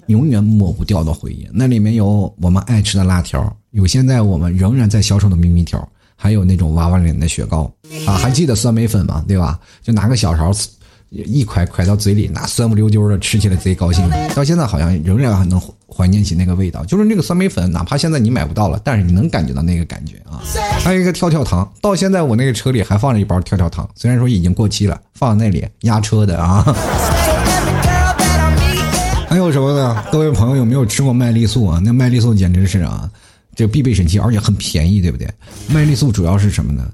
[0.08, 1.48] 永远抹不掉的回忆。
[1.52, 7.72] 那里面有我们爱吃的辣条，有现在我们仍然在销售的咪咪条，还有那种娃娃脸的雪糕
[8.08, 9.24] 啊，还记得酸梅粉吗？
[9.28, 9.60] 对吧？
[9.82, 10.52] 就拿个小勺。
[11.16, 14.04] 一块块到嘴里，那酸不溜丢的，吃起来贼高兴。
[14.34, 20.42] 到现在好像仍然还能怀念起那个味道，就是那个酸梅粉，哪怕现在你买不到了，但是你能感觉到那个感觉啊。
[20.80, 26.66] 还有一个跳跳糖，到现在我那个车里还放着一包跳跳糖，虽然说已经过期了，放在那里压车的啊。
[29.44, 30.02] 还有什么呢？
[30.10, 31.78] 各位朋友有没有吃过麦丽素啊？
[31.84, 33.10] 那麦丽素简直是啊，
[33.54, 35.28] 这必备神器，而且很便宜，对不对？
[35.68, 36.86] 麦丽素主要是什么呢？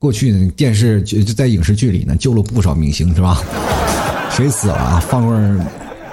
[0.00, 3.40] 过去呢电视就就在影视剧里呢，救了不少明星，是吧？
[4.28, 5.00] 谁死了啊？
[5.08, 5.66] 放罐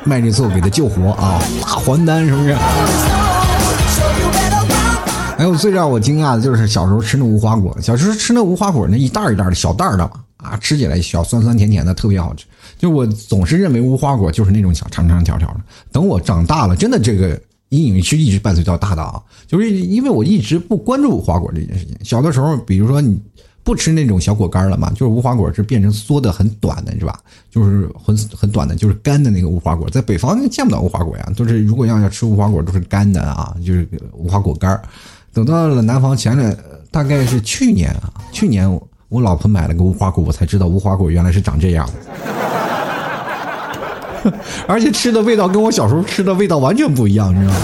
[0.04, 1.42] 麦丽素给他救活啊！
[1.64, 2.56] 大还丹是不是？
[5.36, 10.08] 还有最让我惊讶的就是小时候吃那无花果，小时候吃那无花果那一袋一袋的小袋的，
[10.42, 12.46] 啊，吃起来小酸酸甜甜的，特别好吃。
[12.78, 15.62] 就我总是认为无花果就是那种小长长条条的。
[15.92, 21.96] 等我长大了，真的这个阴影是一直伴随到大的啊，就是因为我一直不关注无花果这件事情。
[22.04, 23.22] 小的时候，比如说你。
[23.64, 24.90] 不吃那种小果干了嘛？
[24.90, 27.20] 就是无花果是变成缩的很短的，是吧？
[27.52, 29.88] 就是很很短的，就是干的那个无花果。
[29.88, 34.82] 在北方见不到无花果呀，都是如果要要吃无花果都是干的啊，就是无花果干
[35.32, 36.58] 等到了南方，前两
[36.90, 38.68] 大概是去年啊，去年
[39.12, 41.86] 我老婆买了个无花果，我才知道无花果原来是长这样
[44.24, 44.32] 的，
[44.70, 47.60] 而且吃的味道跟我小时候吃的味道完全不一样，你知道吗？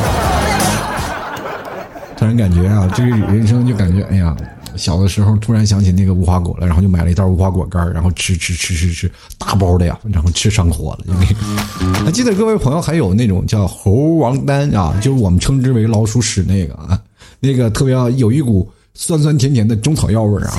[2.18, 4.36] 突然感觉啊，这个人生就感觉哎呀。
[4.76, 11.06] 小的时候突然想起那个无花果了，然后就买了一袋无花果干，然后吃吃吃吃吃大包的呀，然后吃上火了。
[11.08, 17.02] 就那个，还记得各位朋友还有那种叫猴王丹啊，就是我们称之为老鼠屎那个啊，
[17.40, 20.58] 那个特别有一股酸酸甜甜的中草药味儿啊，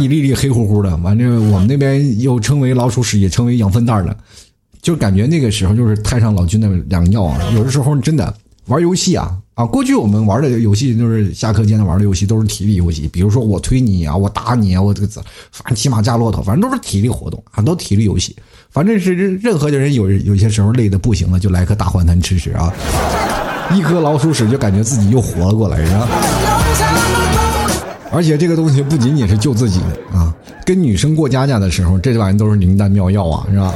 [0.00, 4.16] 一粒粒黑乎乎的，完正我们那边又称为老鼠屎，也称为养分袋了，
[4.80, 7.38] 就感觉那个时候就是太上老君的良药啊。
[7.54, 8.34] 有的时候真的
[8.68, 9.36] 玩游戏啊。
[9.52, 13.08] 啊，过去我们玩的游戏就是下课间的玩的游戏，都是体力游戏。
[13.08, 15.08] 比如说我推你啊，我打你啊，我这个
[15.50, 18.34] 反正骑马驾骆驼，反正都是体力活动，很多体力游戏。
[18.70, 22.72] 反正是任何的人有有些时候累的不行了，就来颗大换汤吃吃啊，
[23.74, 26.06] 一颗老鼠屎就感觉自己又活了过来，是吧？
[28.16, 29.78] 而且这个东西不仅仅是救自己
[30.10, 33.74] 啊，跟女生过家家的时候，这玩意都是灵丹妙药啊，是吧？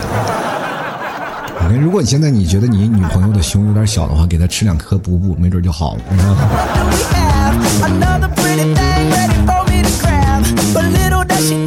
[1.79, 6.01] 如果你现在你觉得你女朋友的胸有点小的话，给她吃两颗补补，没准就好了。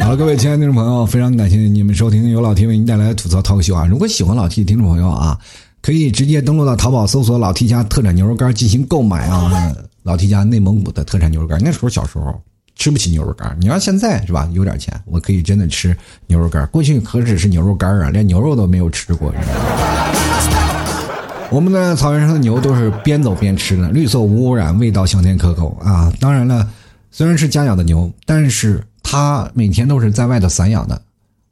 [0.00, 3.86] 好了，各位亲爱的听众朋友，非常感谢你们收听由老 T 为您带来的吐槽涛秀啊！
[3.88, 5.38] 如果喜欢老 T 的听众朋友啊，
[5.80, 9.72] 可以直接登录到淘宝搜索“老 T 家特产牛肉干”进行购买啊！
[10.02, 12.34] 老 T 家内蒙古的特产牛肉干，那时候小时候。
[12.76, 14.48] 吃不起牛肉干，你要现在是吧？
[14.52, 16.66] 有点钱，我可以真的吃牛肉干。
[16.68, 19.32] 过去何止是牛肉干啊，连牛肉都没有吃过。
[21.50, 26.12] 我们的草原上的牛都是边走边吃的，绿色无污染，味道香甜可口啊！
[26.18, 26.68] 当然了，
[27.12, 31.00] 虽然是家养的牛，但是它每天都是在外头散养的，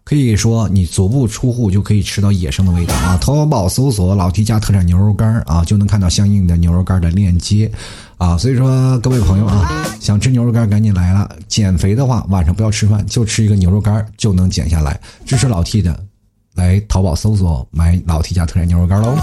[0.03, 3.17] 可以说你足不出户就可以吃到野生的味道啊！
[3.21, 7.71] 淘宝搜索“老 T 家特产牛肉干”啊，就能看到相应的牛肉干的链接
[8.23, 8.39] 啊！
[8.39, 11.29] 所以说，各位朋友啊，想吃牛肉干赶紧来了！
[11.49, 15.01] 减肥的话，晚上不要吃饭，就吃一个牛肉干就能减下来。
[15.27, 15.99] 支持老 T 的，
[16.55, 19.17] 来淘宝搜索买老 T 家特产牛肉干喽！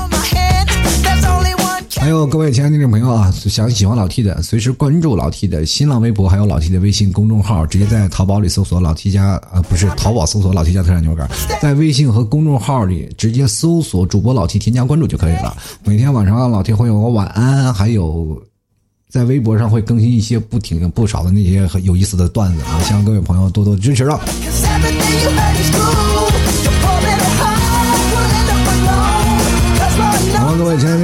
[1.97, 11.29] 还有各位亲爱的听众朋友啊，想喜欢老 T 的，随时关注老 T 的新浪微博，还有老 T 的微信公众号，直接在淘宝里搜索老 T 家，呃，不是淘宝搜索老 T 家特产牛肉干，
[11.61, 15.55] 在微信和公众号里直接搜索主播老 T 添加关注就可以了。
[15.85, 18.41] 每天晚上老 T 会有个晚安，还有
[19.09, 24.21] 在微博上会更新一些不停不少的那些很有意思的段子啊，希望各位朋友多多支持了。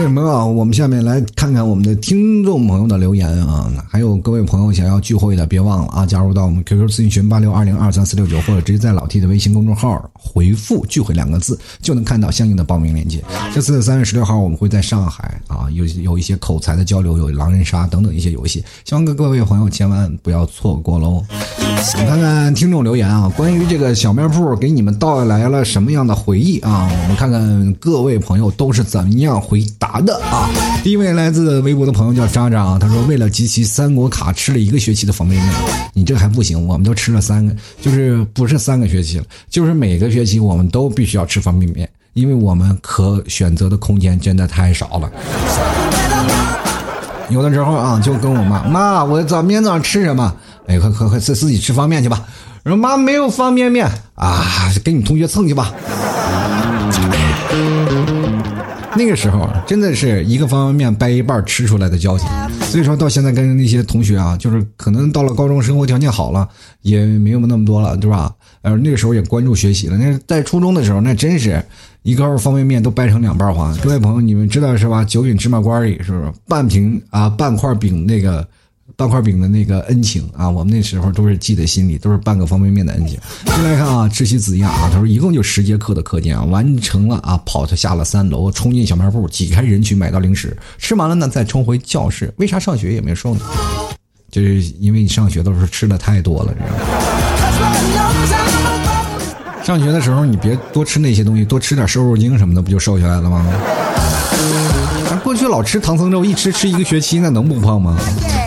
[0.05, 13.23] 什么啊，我们下面来看看我们的听众朋友的留言啊，还有各位朋友想要聚会的，别忘了啊，加入到我们 QQ 咨询群八六二零二三四六九，或者直接在老 T 的微信公众号回复“聚会”两个字，就能看到相应的报名链接。
[13.51, 21.23] 这次三月十六号，我们会在上海啊，有有一些口才的交流，有狼人杀等等一些游戏，希望各各位朋友千万不要错过喽。
[21.57, 26.87] 我们看看听众留言啊，关于这个小卖铺给你们带来了什么样的回忆啊？
[27.01, 30.49] 我们看看各位朋友都是怎么样回答的啊。
[30.83, 35.53] 第一位来自微博的朋友叫渣渣啊，他说为了集齐三国卡吃了一个学期的方便面，
[35.93, 45.09] 你这还不行，我们都吃了三个，就是不是三个学期了，就是每个学期我们都必须要吃方便面，因为我们可选择的空间真的太少了。
[47.29, 50.35] 有的时候啊，就跟我妈妈，我早明天早上吃什么？
[50.67, 52.23] 哎，快快快，自自己吃方便去吧。
[52.65, 55.73] 说妈，没有方便面啊，跟你同学蹭去吧。
[58.97, 62.27] 那个时候真的是一个方便面掰一半吃出来的交情，
[62.61, 66.47] 所以说到现在跟那些同学啊，就是可能到了高中生活条件好了，
[66.81, 68.33] 也没有那么多了，对吧？
[68.61, 69.97] 呃，那个时候也关注学习了。
[69.97, 71.63] 那在初中的时候，那真是
[72.03, 73.75] 一根方便面都掰成两半花。
[73.83, 75.03] 各位朋友，你们知道是吧？
[75.03, 77.29] 九品芝麻官里是不是半瓶啊？
[77.29, 78.47] 半块饼那个。
[78.97, 83.19] 半块饼的那个恩情啊，我们那时候都是记在心里，都是半个方便面的恩情。
[83.45, 92.33] 进来看啊，赤西子亚啊，他说一共就十节课的课间啊，完成了啊，跑他下了三楼，冲进小卖部，挤开人群买到零食，吃完了呢，再冲回教室。
[92.37, 93.41] 为啥上学也没瘦呢？
[94.31, 96.77] 就是因为你上学的时候吃的太多了，知道吗？
[99.63, 103.45] 上学的时候你别多吃那些东西，多吃点瘦肉精什么的，不就瘦下来了吗？
[105.23, 107.97] 过去老吃唐僧肉，一吃吃一个学期，那能不胖吗？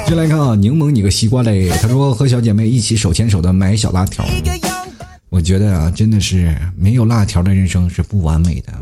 [0.09, 1.69] 就来看啊，柠檬你个西瓜嘞！
[1.83, 4.25] 他说和小姐妹一起手牵手的买小辣条。
[5.29, 8.73] 我觉得啊，真的是没有辣条的人生是不完美的。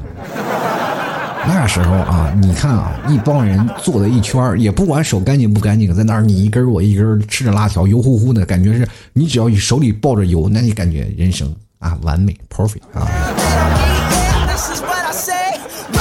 [1.48, 13.04] 那时候啊，你看啊，一帮人坐在一圈也不管手干净不干净，在那儿你一根我一根吃着辣条，油乎乎的感觉是，你只要手里抱着油，那你感觉人生啊完美 perfect 啊。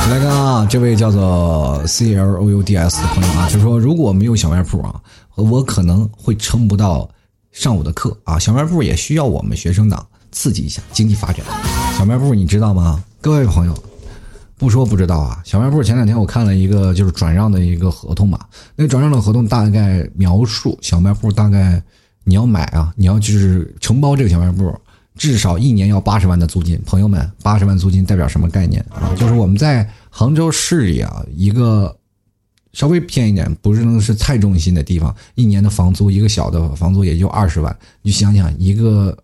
[0.09, 5.01] 来看啊，这位叫做 C L O U D S 的朋友啊，就说如果没有小卖铺啊，
[5.35, 7.09] 我可能会撑不到
[7.51, 8.37] 上午的课啊。
[8.37, 11.43] 小卖部也需要我们学生党刺激一下经济发展。
[11.97, 13.03] 小卖部你知道吗？
[13.19, 13.75] 各位朋友，
[14.59, 15.41] 不说不知道啊。
[15.43, 18.39] 小卖部前两天我看了一个就是转让的一个合同嘛，
[18.75, 21.81] 那个转让的合同大概描述小卖部大概
[22.23, 24.71] 你要买啊，你要就是承包这个小卖部。
[25.17, 29.15] 至少一年要八十万的租金，朋友们，八十万租金代表什么概念啊？
[29.15, 31.95] 就是我们在杭州市里啊，一个
[32.73, 37.73] 稍微偏一点，不是能是太中心的地方，一年的房租，一个小的房租也就二十万。
[38.01, 39.17] 你想想，一个，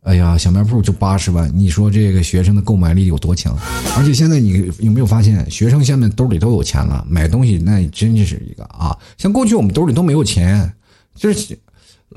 [0.00, 3.54] 哎呀，小卖部就八十万，你说这个学生的购买力有多强？
[3.98, 10.72] 而且现在你有没有发现，学生现在兜里都有钱了，买东西那真是一个啊，像过去我们兜里都没有钱，
[11.14, 11.58] 就是。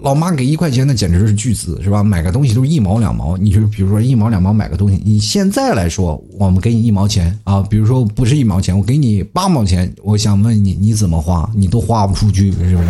[0.01, 2.01] 老妈给一块钱，那简直是巨资，是吧？
[2.01, 11.47] 买个东西都是一毛两毛，你就比如说一毛两毛买个东西，你现在来说，我们给你一毛钱啊，比如说不是一毛钱，我给你八毛钱，我想问你，你怎么花？
[11.55, 12.89] 你都花不出去，是不是？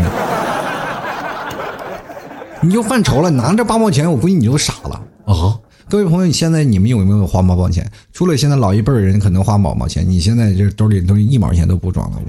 [2.64, 5.60] 你就犯愁了，拿着八毛钱，我估计你就傻了啊！
[5.90, 7.86] 各位朋友，现在你们有没有花八毛钱？
[8.14, 12.22] 除了现在老一辈人可能花毛毛钱，你现在这兜里都一毛钱都不装了。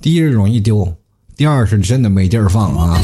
[0.00, 0.90] 第一是容易丢。
[1.36, 3.00] 第二是真的没地儿放啊！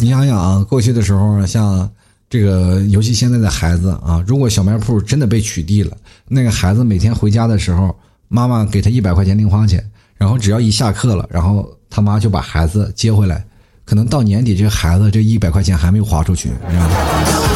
[0.00, 1.88] 你想想啊，过去的时候，像
[2.28, 5.96] 这个，尤其现在的孩子啊，如果小卖铺真的被取缔了，
[6.26, 7.94] 那个孩子每天回家的时候，
[8.28, 9.82] 妈妈给他一百块钱零花钱，
[10.16, 13.44] 然后只要一下课了，然后他妈就把孩子接回来，
[13.84, 17.49] 可能到年底这孩子这一百块钱还没有花出去，你知道吗？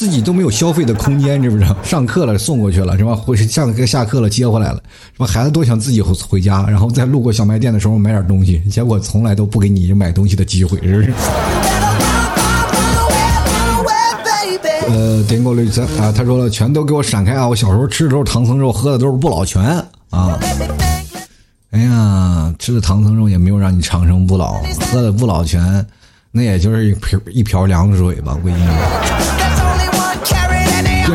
[0.00, 1.76] 自己都没有消费的空间，知不知道？
[1.82, 3.14] 上课了送过去了，是吧？
[3.14, 4.82] 或是上课下课了接回来了，
[5.12, 5.26] 是吧？
[5.26, 11.12] 孩子都想自己回家，然后在路过小卖店的时候买点东西，结果从来都不给你买东西的机会，是不是？
[14.88, 17.46] 呃，点过绿色啊，他说了，全都给我闪开啊！
[17.46, 19.62] 我小时候吃的都是唐僧肉，喝的都是不老泉
[20.08, 20.38] 啊。
[21.72, 25.86] 哎呀，吃的唐僧肉也没有让你长生不老，喝的不老泉，
[26.32, 29.39] 那也就是一瓢一瓢凉水吧，我跟你讲。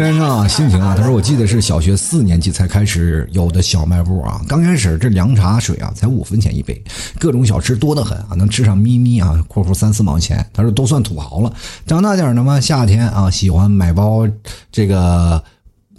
[0.06, 6.80] 先生啊，心情啊，他说我记得是小学四年级才开始有的小卖部啊，刚开始这凉茶水啊才五分钱一杯，
[7.20, 11.52] 各种小吃多得很啊，能吃上咪咪啊，括弧三四毛钱，他说都算土豪了。
[11.88, 14.28] 长大点的嘛，夏天啊喜欢买包
[14.72, 15.44] 这个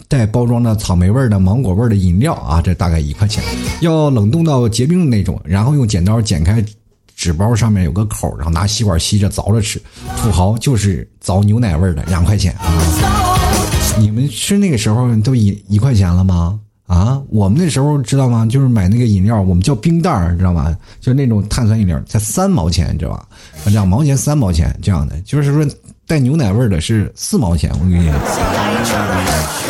[0.07, 3.43] 带包装的草莓味的、芒果味的饮料啊，这大概一块钱，
[3.81, 6.63] 要冷冻到结冰的那种，然后用剪刀剪开
[7.13, 9.81] 纸包上面有个口，然后拿吸管吸着凿着吃。
[10.15, 13.36] 土豪就是凿牛奶味的，两块钱啊。
[13.99, 16.59] 你们吃那个时候都一一块钱了吗？
[16.85, 18.45] 啊，我们那时候知道吗？
[18.45, 20.75] 就是买那个饮料，我们叫冰袋儿，知道吗？
[21.01, 23.27] 就那种碳酸饮料，才三毛钱，知道吧？
[23.65, 25.65] 两毛钱、三毛钱这样的，就是说
[26.05, 27.69] 带牛奶味的是四毛钱。
[27.73, 28.13] 我跟你讲，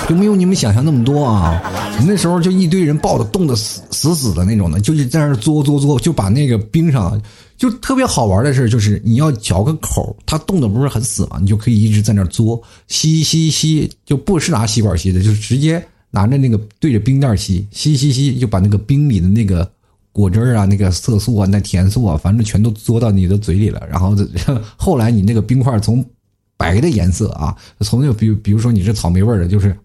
[0.08, 1.62] 就没有你们想象那么多啊！
[2.08, 7.22] 那时候就一堆人抱着冻得死死死的那种的，就是在那嘬嘬嘬，就把那个冰上。
[7.58, 19.68] 就特别好玩的事就是你要嚼个口，它冻的不是很死嘛，你就可以一直在那嘬，吸吸吸，就不是拿吸管吸的，就是直接拿着那个对着冰袋吸，吸吸吸，就把那个冰里的那个
[20.12, 23.82] 果汁啊、那个色素啊、那甜素啊，反正全都嘬到你的嘴里了。
[23.89, 24.16] 然后
[24.76, 26.05] 后来你那个冰块从
[26.55, 29.76] 白的颜色啊，从那个比比如说你是草莓味的，就是。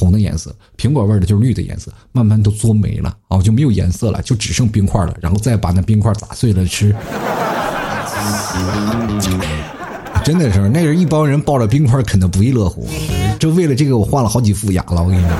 [0.00, 6.96] 红的颜色，苹果味的就是绿的颜色，慢慢都做没了啊，就没有颜色了，就只剩冰块了，然后再把那冰块砸碎了吃。
[10.24, 12.88] 真的是，那是一帮人抱着冰块啃的不亦乐乎，
[13.38, 15.32] 这为了这个我换了好几副牙了，我跟你讲。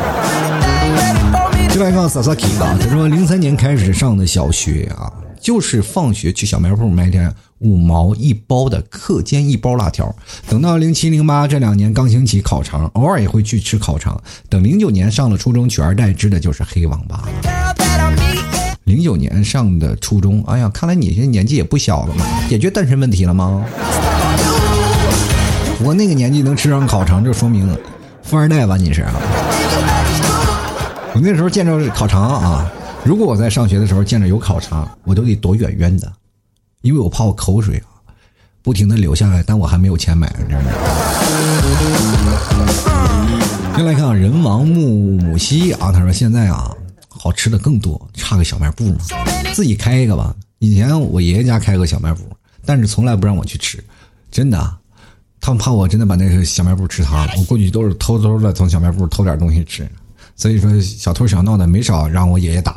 [1.71, 5.13] 就来看 Sasaki 啊，他说零三年开始上的小学啊。
[5.41, 10.15] 就是放学去小卖部买点五毛一包的课间一包辣条。
[10.49, 14.21] 等到零七零八这两年刚兴起烤肠，偶尔也会去吃烤肠。
[14.49, 17.29] 等零九年上了初中，取而代之的就是黑网吧。
[18.85, 23.65] 零九年上的初中，哎呀，看来你现在年纪也不小了嘛，解决单身问题了吗？
[25.83, 27.75] 我那个年纪能吃上烤肠，就说明
[28.23, 28.77] 富二代吧？
[28.77, 29.07] 你是？
[31.15, 32.71] 我那时候见着烤肠啊。
[33.05, 36.13] 如果我在上学的时候见着有烤肠，我都得躲远远的，
[36.83, 37.89] 因为我怕我口水啊
[38.63, 40.71] 不停的流下来，但我还没有钱买，你知道吗？
[43.75, 46.71] 先来看啊，人王木母西啊，他说现在啊
[47.09, 48.99] 好吃的更多，差个小卖部嘛，
[49.55, 50.37] 自己开一个吧。
[50.59, 52.23] 以前我爷爷家开个小卖部，
[52.67, 53.83] 但是从来不让我去吃，
[54.31, 54.77] 真的，
[55.41, 59.89] 他们怕我真的把那个小卖部吃塌了，我过去都是偷偷的从小卖部偷点东西吃。
[60.41, 62.77] 所以说，小偷小闹的没少让我爷爷打。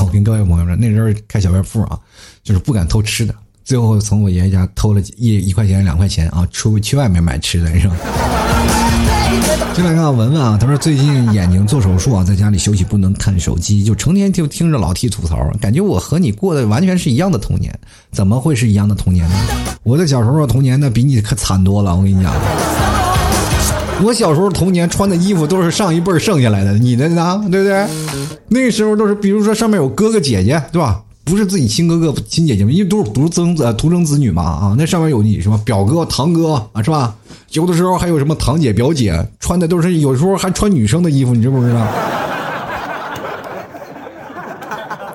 [0.00, 1.96] 我跟各位朋友说，那时候开小卖铺啊，
[2.42, 3.32] 就是不敢偷吃的。
[3.64, 7.94] 最后从我爷爷家偷了一一块钱、两块钱啊，出去外面买吃的，是吧？
[9.76, 17.72] 进来看文文啊，他说最近眼睛做手术啊，在家里休息不能看手机，就成天就听着老 T 吐槽，感觉我和你过的完全是一样的童年。
[18.10, 19.36] 怎么会是一样的童年呢？
[19.84, 22.34] 我的小时候童年那比你可惨多了，我跟你讲。
[24.02, 27.40] 我小时候童年穿的衣服都是上一辈剩下来的，你的呢？
[27.50, 27.86] 对不对？
[28.48, 31.02] 那时候都是，比如说上面有哥哥姐姐，对吧？
[31.24, 34.74] 不是自己亲哥哥亲姐姐因为都是独生子、独生子女嘛啊。
[34.76, 37.16] 那上面有你什么表哥、堂哥啊，是吧？
[37.52, 41.86] 有的时候还有什么堂姐、表姐，穿的都是有时候还穿女生的衣服，你知不知道？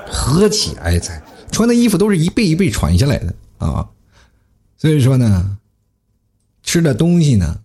[0.09, 1.21] 合起来才
[1.51, 3.85] 穿的衣服都是一辈一辈传下来的啊。
[4.77, 5.57] 所以说呢，
[6.63, 7.57] 吃的东西呢。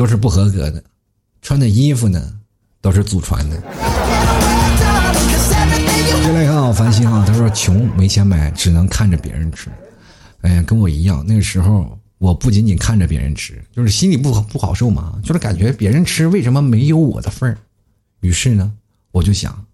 [0.00, 0.82] 都是不合格的，
[1.42, 2.32] 穿的衣服呢，
[2.80, 3.56] 都是祖传的。
[6.24, 9.68] 接来看啊，繁星啊，他说穷没钱买，只能看着别人吃。
[10.40, 17.58] 哎呀，跟我一样，那个时候我不仅仅看着别人吃，就是心里不不好受嘛，就是感觉别人吃为什么没有我的份儿。
[18.22, 18.72] 于是呢，
[19.12, 19.66] 我就想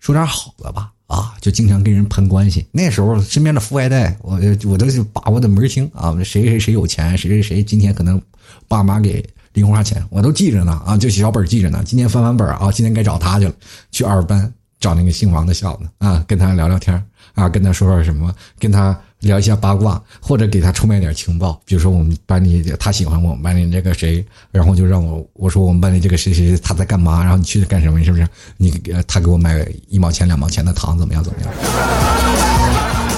[0.00, 2.66] 说点好的吧，啊，就经常跟人攀关系。
[2.72, 8.20] 那时候身边的富二代，我我都是把握的门清啊，谁谁谁有钱，谁谁谁今天可能
[8.66, 9.24] 爸妈给。
[9.54, 11.82] 零花钱我都记着呢啊，就小本记着呢。
[11.84, 13.52] 今天翻翻本啊，今天该找他去了。
[13.90, 17.02] 去二班找那个姓王的小子啊，跟他聊聊天
[17.34, 21.60] 啊，跟他说说什么，跟他聊一下八卦，或者给他出卖点情报。
[21.64, 28.04] 比如说我们班里他喜欢我们班里这个谁，然后就让我我说我们班里这个谁谁谁他在干嘛，然后你去干什么？
[28.04, 28.28] 是不是？
[28.56, 28.70] 你
[29.08, 31.24] 他给我买一毛钱两毛钱的糖怎么样？
[31.24, 31.50] 怎么样？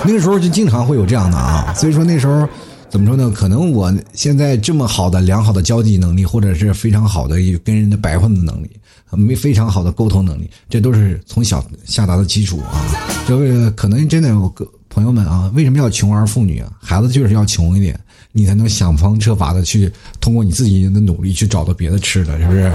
[0.05, 2.49] 那个时候就经常会有这样的啊，所以说那时候。
[2.91, 3.30] 怎么说呢？
[3.30, 8.70] 可能我现在这么好的良好的交际能力，或者是非常好的跟人的白话的能力，
[9.12, 12.82] 没非常好的沟通能力，这都是从小下达的基础啊。
[13.28, 14.53] 这个可能真的有
[14.88, 16.68] 朋友们啊，为什么要穷儿富女啊？
[16.80, 17.99] 孩子就是要穷一点，
[18.32, 22.72] 你才能想方设法的去通过你自己的努力去找到别的吃的，是不是？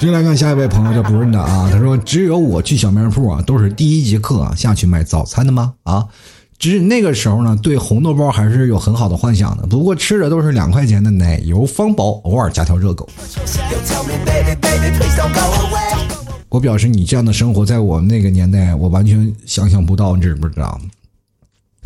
[0.00, 5.74] 接 来看下一位朋友叫不认的啊，他说：“只有我去小卖铺啊，都是第一节课啊下去买早餐的吗？
[5.84, 6.04] 啊，
[6.60, 9.66] 只是那个时候呢，对红豆包还是有很好的幻想的。
[9.66, 13.08] 不过吃的都是两块钱的奶油方包，偶尔加条热狗。”
[16.50, 20.78] 我表示，你这样的生活在我们那个年代，我完全想象不到，你知不知道？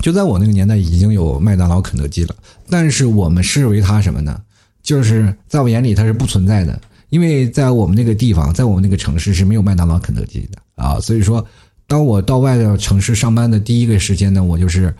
[0.00, 2.34] 就在我那个年代，已经有麦当劳、肯德基了，
[2.68, 4.40] 但是我们视为它什么呢？
[4.82, 6.80] 就是在我眼里，它是不存在的。
[7.10, 11.46] 因为在我们那个地方，在我们那个城市是没有麦当劳、肯德基的啊，所以说，
[11.87, 14.95] 当我到外的城市上班的第一个时间呢，我就是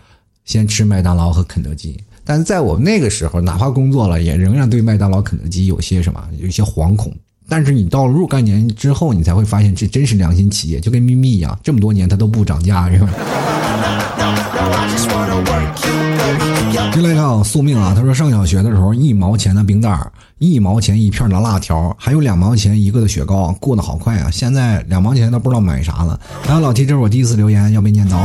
[0.45, 1.99] 先吃麦当劳和肯德基。
[2.25, 7.13] 但是在我那个时候，哪怕工作了，也仍然对麦当劳、肯德基有些什么，有一些惶恐。
[7.49, 13.11] 但是你到了若干年之后，你才会发现这真是良心企业，就跟咪咪一样，这么多年它都不涨价，是吧？
[16.93, 17.93] 进来看啊宿命啊！
[17.95, 19.99] 他说上小学的时候，一毛钱的冰袋
[20.39, 24.31] 一毛钱一片的辣条，还有两毛钱一个的雪糕，过得好快啊！
[24.31, 26.19] 现在两毛钱都不知道买啥了。
[26.43, 28.25] 还有老 T，这是我第一次留言，要被念到，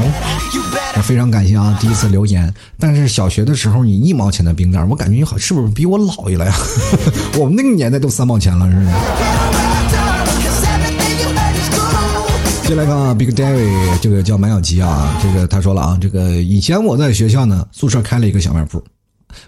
[1.02, 1.78] 非常感谢啊！
[1.82, 6.54] 第一次留言，但是小学的时候你一毛钱的冰袋，我感觉你好是不是比我老一了呀？
[7.40, 8.90] 我们那个年代都三毛钱了，是不是？
[12.70, 18.80] 接来看啊，Big David，这个叫马小吉啊，这个他说了啊，这个以前我在学校呢，宿舍开了一个小卖部，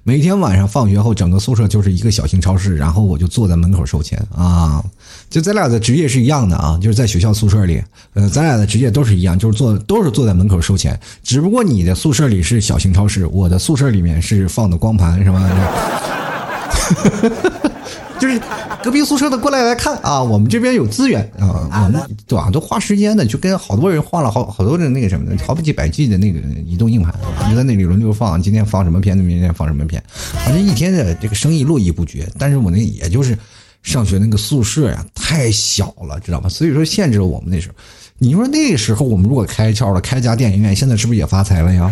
[0.01, 4.83] 每天晚上放学后，整个宿舍就是一个小型超市，然后我就坐在门口收钱啊，
[5.29, 7.79] 就咱俩的职业是一样的啊，就是在学校宿舍里，
[8.15, 15.47] 呃，咱俩的职业都是一样，就是坐都是坐在门口收钱，只不过你的宿舍里是小型超市，我的宿舍里面是放的光盘，是吧？
[18.21, 18.39] 就是
[18.83, 22.51] 隔壁宿舍的过来来看啊，我们这边有资源啊，我们对吧？
[22.51, 27.11] 都花时间的，就跟好多人换了好好多的那个什么的，好几百 G 的那个移动硬盘，
[27.49, 30.03] 就在那里轮流放，今天放什么片子，明天放什么片，
[30.45, 32.29] 反正一天的这个生意络绎不绝。
[32.37, 33.35] 但是我那也就是
[33.81, 36.47] 上学那个宿舍呀，太小了，知道吧？
[36.47, 37.73] 所以说限制了我们那时候。
[38.19, 41.89] 你说那时候我们如果开窍了，开家电影院，现在是不是也发财了呀？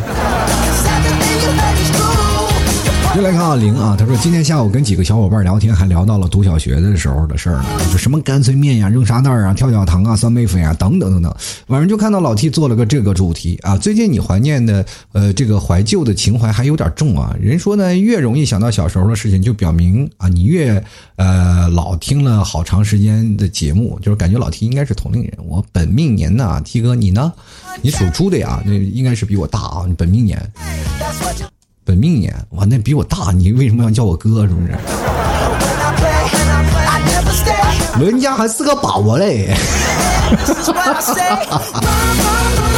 [3.16, 11.36] 又来看啊，零啊，他说今天下午跟几个小伙伴聊天，还聊到了读小学的时候的事儿呢，就什么干脆面呀、扔沙袋啊、跳跳糖啊、酸梅粉啊等等等等。
[11.68, 17.36] 晚上就看到老 T 做了个这个主题啊，最近你怀念的呃这个怀旧的情怀还有点重啊。
[17.42, 20.82] 人说呢，越容易想到小时候的事情，就表明啊你越
[21.16, 25.34] 呃老听了好长时间的节目，就是感觉老 T 应该是同龄人。
[25.48, 27.34] 我本命年呢，T 哥你呢？
[27.82, 30.40] 你属猪的呀，那应该是比我大啊，你本命年。
[31.90, 34.44] 本命年，哇，那比我大，你为什么要叫我哥？
[34.44, 34.62] 是不
[37.34, 37.46] 是？
[38.06, 39.56] 人家还是个宝嘞。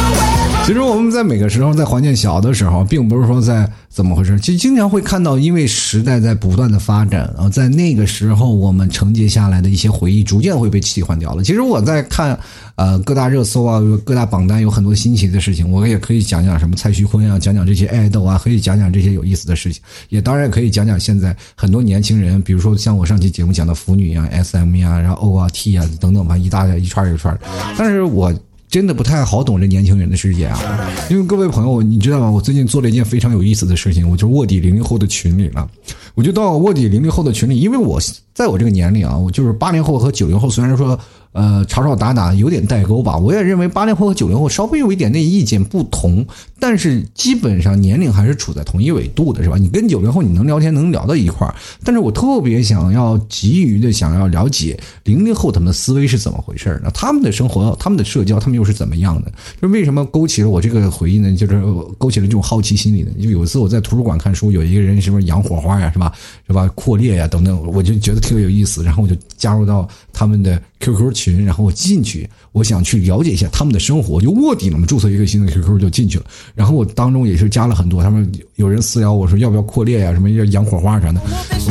[0.64, 3.68] 其实我们在每个时候在怀念小的时候，并不是说在。
[3.92, 4.40] 怎么回事？
[4.40, 11.44] 就经常会看到，因为时代在不断的发展啊，在那个时候我们承接下来的一些回忆，逐渐会被替换掉了。
[11.44, 12.40] 其实我在看，
[12.76, 27.38] 呃，各大热搜啊，各大榜单有很多新奇的事情，我也可以讲讲什么蔡徐坤啊，讲讲这些爱豆啊，可以讲讲这些有意思的事情，也当然可以讲讲现在很多年轻人，比如说像我上期节目讲的腐女啊、SM 呀，然后 O 啊、T 啊等等吧，一大一串一串。
[27.76, 28.32] 但是我。
[28.72, 30.90] 真的不太好懂这年轻人的世界啊！
[31.10, 32.30] 因为各位朋友，你知道吗？
[32.30, 35.68] 我最近做了一件非常有意思的事情，我就卧底零零后的群里了。
[36.14, 38.00] 我就到卧底零零后的群里，因为我
[38.34, 40.98] 在我这个年龄啊，我就是八零后和九零后，虽然说。
[41.32, 43.16] 呃，吵吵打打有点代沟吧。
[43.16, 46.26] 我也认为八零后和九零后稍微有一点那意见不同，
[46.60, 49.56] 但是基本上年龄还是处在同一纬度的，是吧？
[49.56, 56.90] 你跟九零后你能聊天能聊到一块儿，但是我特别想要急于的想要了解零零后他们的思维是怎么回事呢？
[56.92, 59.32] 他们的生活、他们的社交，他们又是怎么样的？
[59.62, 61.34] 就为什么勾起了我这个回忆呢？
[61.34, 61.62] 就是
[61.96, 63.10] 勾起了这种好奇心理呢？
[63.18, 66.12] 就有一次我在图书馆看书，有一个人什么养火花呀，是吧？
[66.46, 66.68] 是吧？
[66.74, 76.24] 扩列呀等等，我就觉得特别有意思，然后我就加入到他们的 QQ 群，然后我进去，我想去了解一下他们的生活，就卧底了嘛，注册一个新的 QQ 就进去了。
[76.54, 81.20] 然后我当中也是加了很多，他们有人私聊我说要不要扩列呀，什么要养火花啥的，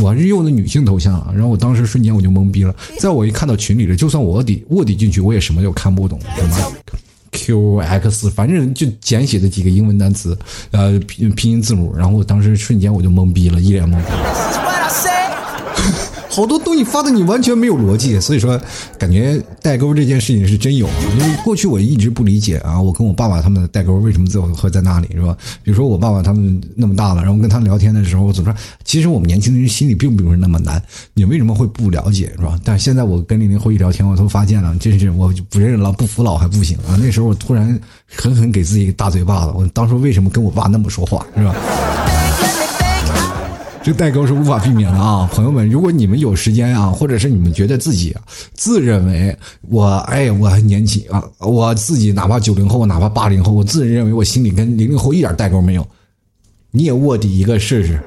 [0.01, 2.75] 我是用的女性头像，然后我当时瞬间我就懵逼了。
[2.99, 6.57] 在我一看到群里了，就算卧底卧底进去，我也什么都看不懂，懂吗
[7.31, 10.37] QX，反正就简写的几个英文单词，
[10.71, 14.11] 呃拼拼音字母，然后我当时瞬间我就懵逼了，一脸懵逼。
[16.31, 18.59] 好多东西发的你完全没有逻辑，所以说
[18.97, 20.87] 感觉代沟这件事情是真有。
[20.87, 25.35] 因为过去我一直不理解啊，我跟我爸爸他们的代沟为什么最后会在那里，是吧？
[25.61, 28.55] 比如说我爸爸他们那么大了，然后跟他聊天的时候，我总说，
[28.85, 30.81] 其实我们年轻人心里并不是那么难，
[31.13, 32.57] 你为什么会不了解，是吧？
[32.63, 36.97] 但现在我跟零零后一聊天，我都发现了，真是我不认了，不服老还不行啊！
[36.97, 37.77] 那时候我突然
[38.07, 42.20] 狠狠给自己一个大嘴巴子，我当初为什么跟我爸那么说话，是吧？
[43.83, 45.67] 这代沟是无法避免的啊，朋友们！
[45.67, 48.15] 如果你们有时间啊，或者是你们觉得自己
[48.53, 55.87] 自认为我哎我还年轻啊，我自己哪怕九零后，哪怕八零后，我自认为我心里跟零零后一点代沟没有，
[56.69, 57.99] 你也卧底一个试试，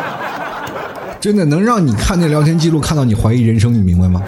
[1.18, 4.22] 真的能让你看那聊天记录，看到你怀疑人生，你明白吗？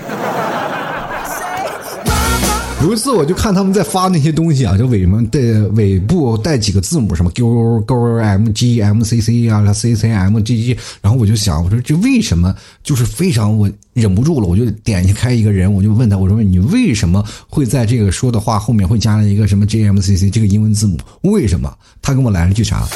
[2.83, 5.39] 有一次，我就看他们在发那些东西啊，就尾么带
[5.75, 12.55] 尾部带几个字母，什么 G G M G M C C 啊，C C M G G，然后我就想，我说这为什么？
[12.83, 20.97] 就是非常我忍不住了，我就点开一个人，我就问他，我说你为什么会在这个说的话后面会加了一个什么 G M C C 这个英文字母？
[21.31, 21.71] 为什么？
[22.01, 22.89] 他跟我来了句啥？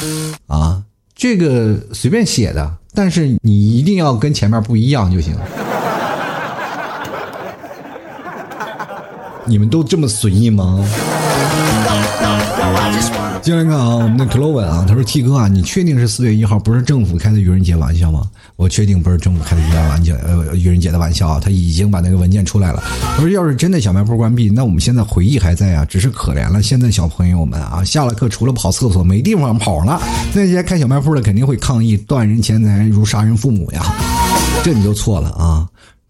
[0.47, 0.81] 啊，
[1.15, 5.35] 这个随便写的，但是你一定要跟前面不一样就行。
[9.47, 10.83] 你们都这么随意吗？
[13.41, 18.23] 进来看啊，我们的 Cloven 啊，他说 T 哥啊，你确定是四月一号不是政府开的愚人节玩笑吗？
[18.55, 22.81] 我确定不是政府开的愚人玩笑，呃，愚人节的玩笑啊，他已经把那个文件出来了。
[23.15, 30.01] 他说要是真的小卖部关闭，那我们现在回忆还在啊，只是可怜了现在小朋友们啊，下了课除了跑厕所没地方跑了。
[30.33, 33.93] 那些开小卖部的肯定会抗议断人钱财如杀人父母呀，
[34.63, 35.67] 这你就错了啊。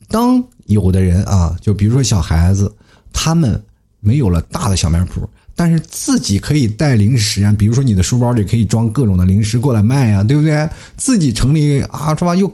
[0.07, 2.71] 当有的人啊，就比如说小孩子。
[3.17, 3.59] 他们
[4.01, 10.69] 没有了大的小卖铺，但是自己可以带零食啊，比如说你的书包里可以装各种的零食过来卖呀，对不对？
[10.97, 12.35] 自己成立啊，是吧？
[12.35, 12.51] 又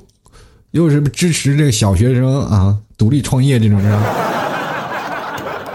[0.70, 4.06] 又是支持这个小学生啊独立创业这种是吧？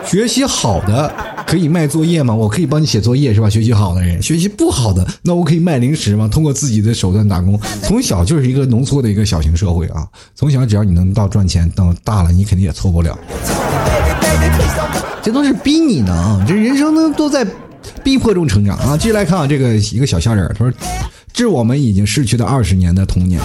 [0.06, 1.12] 学习好的
[1.46, 2.32] 可以卖作业吗？
[2.32, 3.50] 我可以帮你写作业是吧？
[3.50, 6.28] 学习好的人，学习不好的，那我可以卖零食吗？
[6.28, 10.06] 通过自己的手段打工，从小就是一个浓缩的一个小型社会啊！
[10.34, 13.18] 从小只要你能到赚钱，到大了你肯定也错不了。
[15.22, 16.44] 这都是逼你呢啊！
[16.46, 17.44] 这人生呢都在
[18.04, 18.96] 逼迫中成长啊！
[18.96, 20.72] 继续来看啊，这个一个小笑脸，他说
[21.34, 23.40] ：“致我们已经逝去的二十年的童年。”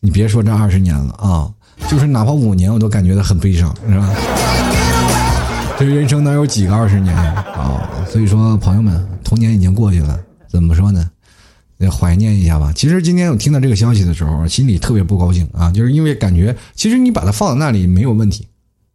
[0.00, 1.48] 你别说这二十年了啊，
[1.88, 4.14] 就是哪怕五年，我都感觉到很悲伤，是吧？
[5.78, 7.88] 这人生能有几个二十年啊？
[8.10, 11.10] 所以说，朋友们，童年已经过去了，怎么说呢？
[11.78, 12.72] 要怀念一下吧。
[12.74, 18.46] 其实今天我听到这个消息的时候，心里特别不高兴啊，就是因为感觉，其实你把它放在那里没有问题。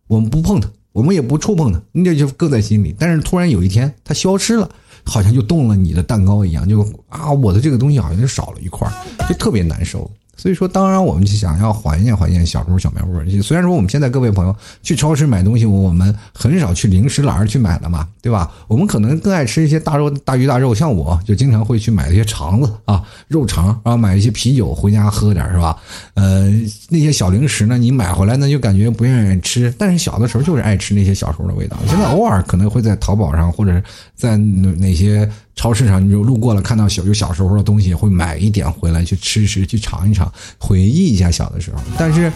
[0.08, 2.96] 我们不碰它，我们也不触碰它，那就搁在心里。
[2.98, 4.70] 但是突然有一天它消失了，
[5.04, 8.92] 好像就动了你的蛋糕一样，就啊，我的这个东西好像就少了一块，
[9.28, 10.10] 就特别难受。
[10.42, 13.12] 所以说，当然我们就想要怀念怀念小时候小卖部。
[13.44, 18.52] 虽然说我们现在各位朋友去超市买东西，我们很少去零食栏去买了嘛，对吧？
[18.68, 20.74] 我们可能更爱吃一些大肉、大鱼大肉。
[20.74, 25.78] 像我就经常会去买一些肠子啊、肉肠啊，买一些啤酒回家喝点，是吧？
[26.16, 26.50] 呃，
[26.90, 31.78] 那些小零食呢，你买回来呢就感觉不愿意吃，但是小的时候就是爱吃那些小时候的味道。
[31.88, 33.80] 现在偶尔可能会在淘宝上或者
[34.22, 35.28] 在哪些。
[35.54, 41.78] 超市上你就路过了，看到小有小时候的东西，会买一点回来去吃吃，去尝一尝，回忆一下小的时候。
[42.00, 42.34] 但是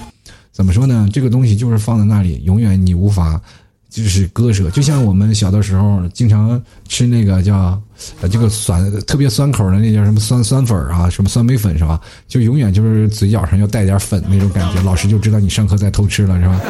[0.52, 1.10] 怎么说呢？
[1.12, 3.42] 这个东西就是放在那里，永远你无法
[3.90, 4.70] 就是割舍。
[4.70, 7.82] 就像我们小的时候经常吃那个叫
[8.30, 12.00] 这个酸特别酸口的那叫什么酸酸粉啊，什么酸梅粉是吧？
[12.28, 16.62] 就永远就是嘴角上要带点粉那种感觉，老师就知道你上课在偷吃了是吧？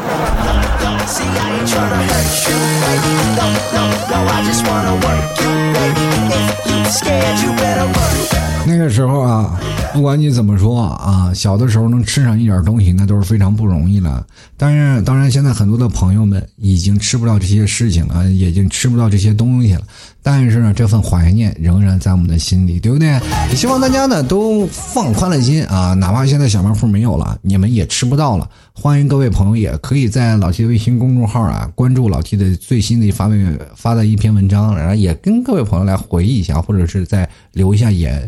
[8.67, 9.59] 那个时候啊，
[9.93, 14.25] 不管你怎么说啊，小的时候能吃上一点东西，那都是非常不容易了。
[14.57, 19.81] 但是，当然，现在很多的朋友们已经吃不到这些事情了，已经吃不到这些东西了。
[20.27, 23.19] 但是呢，这份怀念仍然在我们的心里，对不对？
[23.55, 28.49] 希望大家呢都放宽了心啊，哪怕现在小卖铺没有了，你们也吃不到了。
[28.73, 33.29] 欢迎各位朋友，也可以在老 T 的微信公众号啊，关注老 T 的最新的发
[33.75, 38.27] 发的一篇文章，然后也跟各位朋友来回忆一下，或者是再留一下言。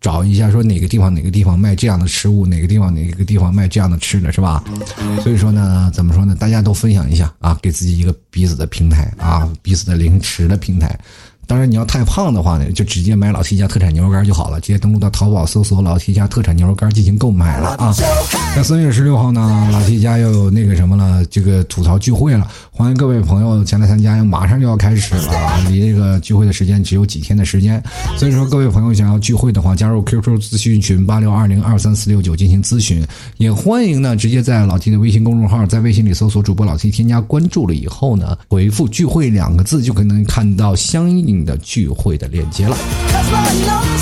[0.00, 4.62] 找一下，说哪个地方哪个地方卖这样的食物，哪个地方哪个地方卖这样的吃的，是吧？
[5.24, 6.36] 所以说呢，怎么说呢？
[6.38, 10.96] 大家都分享一下啊，给自己一个彼此的平台啊，彼此的零食的平台。
[11.48, 14.60] 当然，你要太胖的话呢，就直接买老 T 家特产牛肉干就好了。
[14.60, 17.90] 直接登录到淘宝搜索“老 T 家特产牛肉干”进行购买了啊。
[18.54, 27.82] 在三月十六号呢，老 T 家又有那个什么了，这个吐槽聚会了，欢迎各位朋友前来参加，马上就要开始了，离这个聚会的时间只有几天的时间。
[28.18, 33.02] 所以说，各位朋友想要聚会的话，加入 QQ 咨询群八六二零二三四六九进行咨询，
[33.38, 41.37] 也欢迎呢直接在老 T 的微信公众号，在微信里搜索主播老 T，添加关注了以后呢，回复“聚会”两个字，就可能看到相应。
[41.44, 42.76] 的聚会的链接了，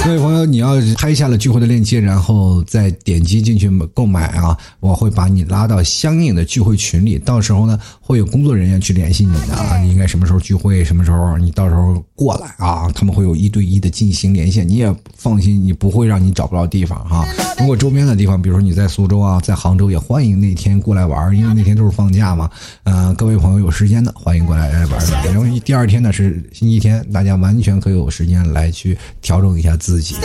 [0.05, 17.27] 各位朋友，你要拍下了聚会的链接，然后再点击进去购买啊，我会把你拉到相应的聚会群里，到时候呢会有工作人员去联系你的啊，你应该什么时候聚会，什么时候你到时候过来啊，他们会有一对一的进行连线，你也放心，你不会让你找不着地方哈。
[17.59, 22.49] 如果周边的地方，比如说你在苏州啊，在杭州，也欢迎那天过来玩，因为那天都是放假嘛。
[22.85, 25.05] 嗯，各位朋友有时间的，欢迎过来来玩。
[25.25, 30.17] 然后第二天呢是星期天，大家完全可以有时间来去调整一下自己。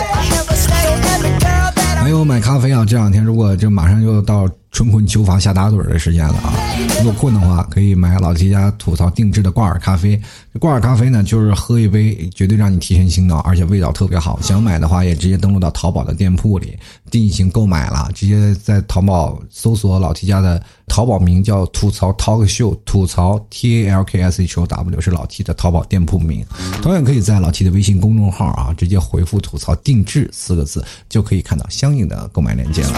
[1.96, 4.48] 还有买咖啡啊，这两天如果就马上就到。
[4.72, 6.53] 春困秋乏夏打盹的时间了啊！
[6.97, 10.19] 如果困的话，可以买老 T 家吐槽定制的挂耳咖啡。
[10.59, 14.39] 挂耳咖啡呢，就是喝一杯绝对让你提神醒脑，而且味道特别好。
[14.41, 16.78] 想买的话，也直接登录到淘宝的店铺里
[17.11, 18.09] 进行购买了。
[18.15, 26.45] 直接在淘宝搜索老 T 家的淘宝名叫“吐槽 Talk Show”，吐槽 T A L K S H O W 是老 T 的淘宝店铺名。
[26.82, 32.93] 同样可以在老 T 的微信公众号啊，直接回复“吐槽定制”四个字，就可以看到相应的购买链接了。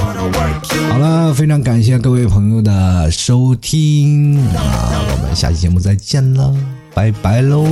[0.90, 1.63] 好了，非常。
[1.64, 6.54] 感谢各位朋友的收听啊，我们下期节目再见了，
[6.94, 7.64] 拜拜喽！
[7.64, 7.70] 老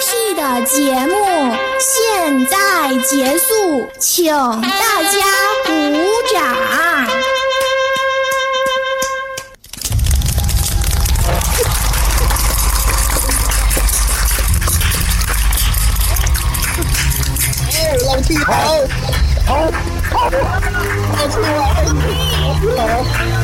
[0.00, 1.14] T 的节目
[1.78, 3.44] 现在结束，
[4.00, 5.20] 请大家
[5.66, 5.70] 鼓
[6.32, 6.36] 掌。
[18.06, 18.52] 老 T 好，
[19.46, 19.70] 好。
[20.10, 20.30] 好，好，
[22.36, 23.43] 好，好，好。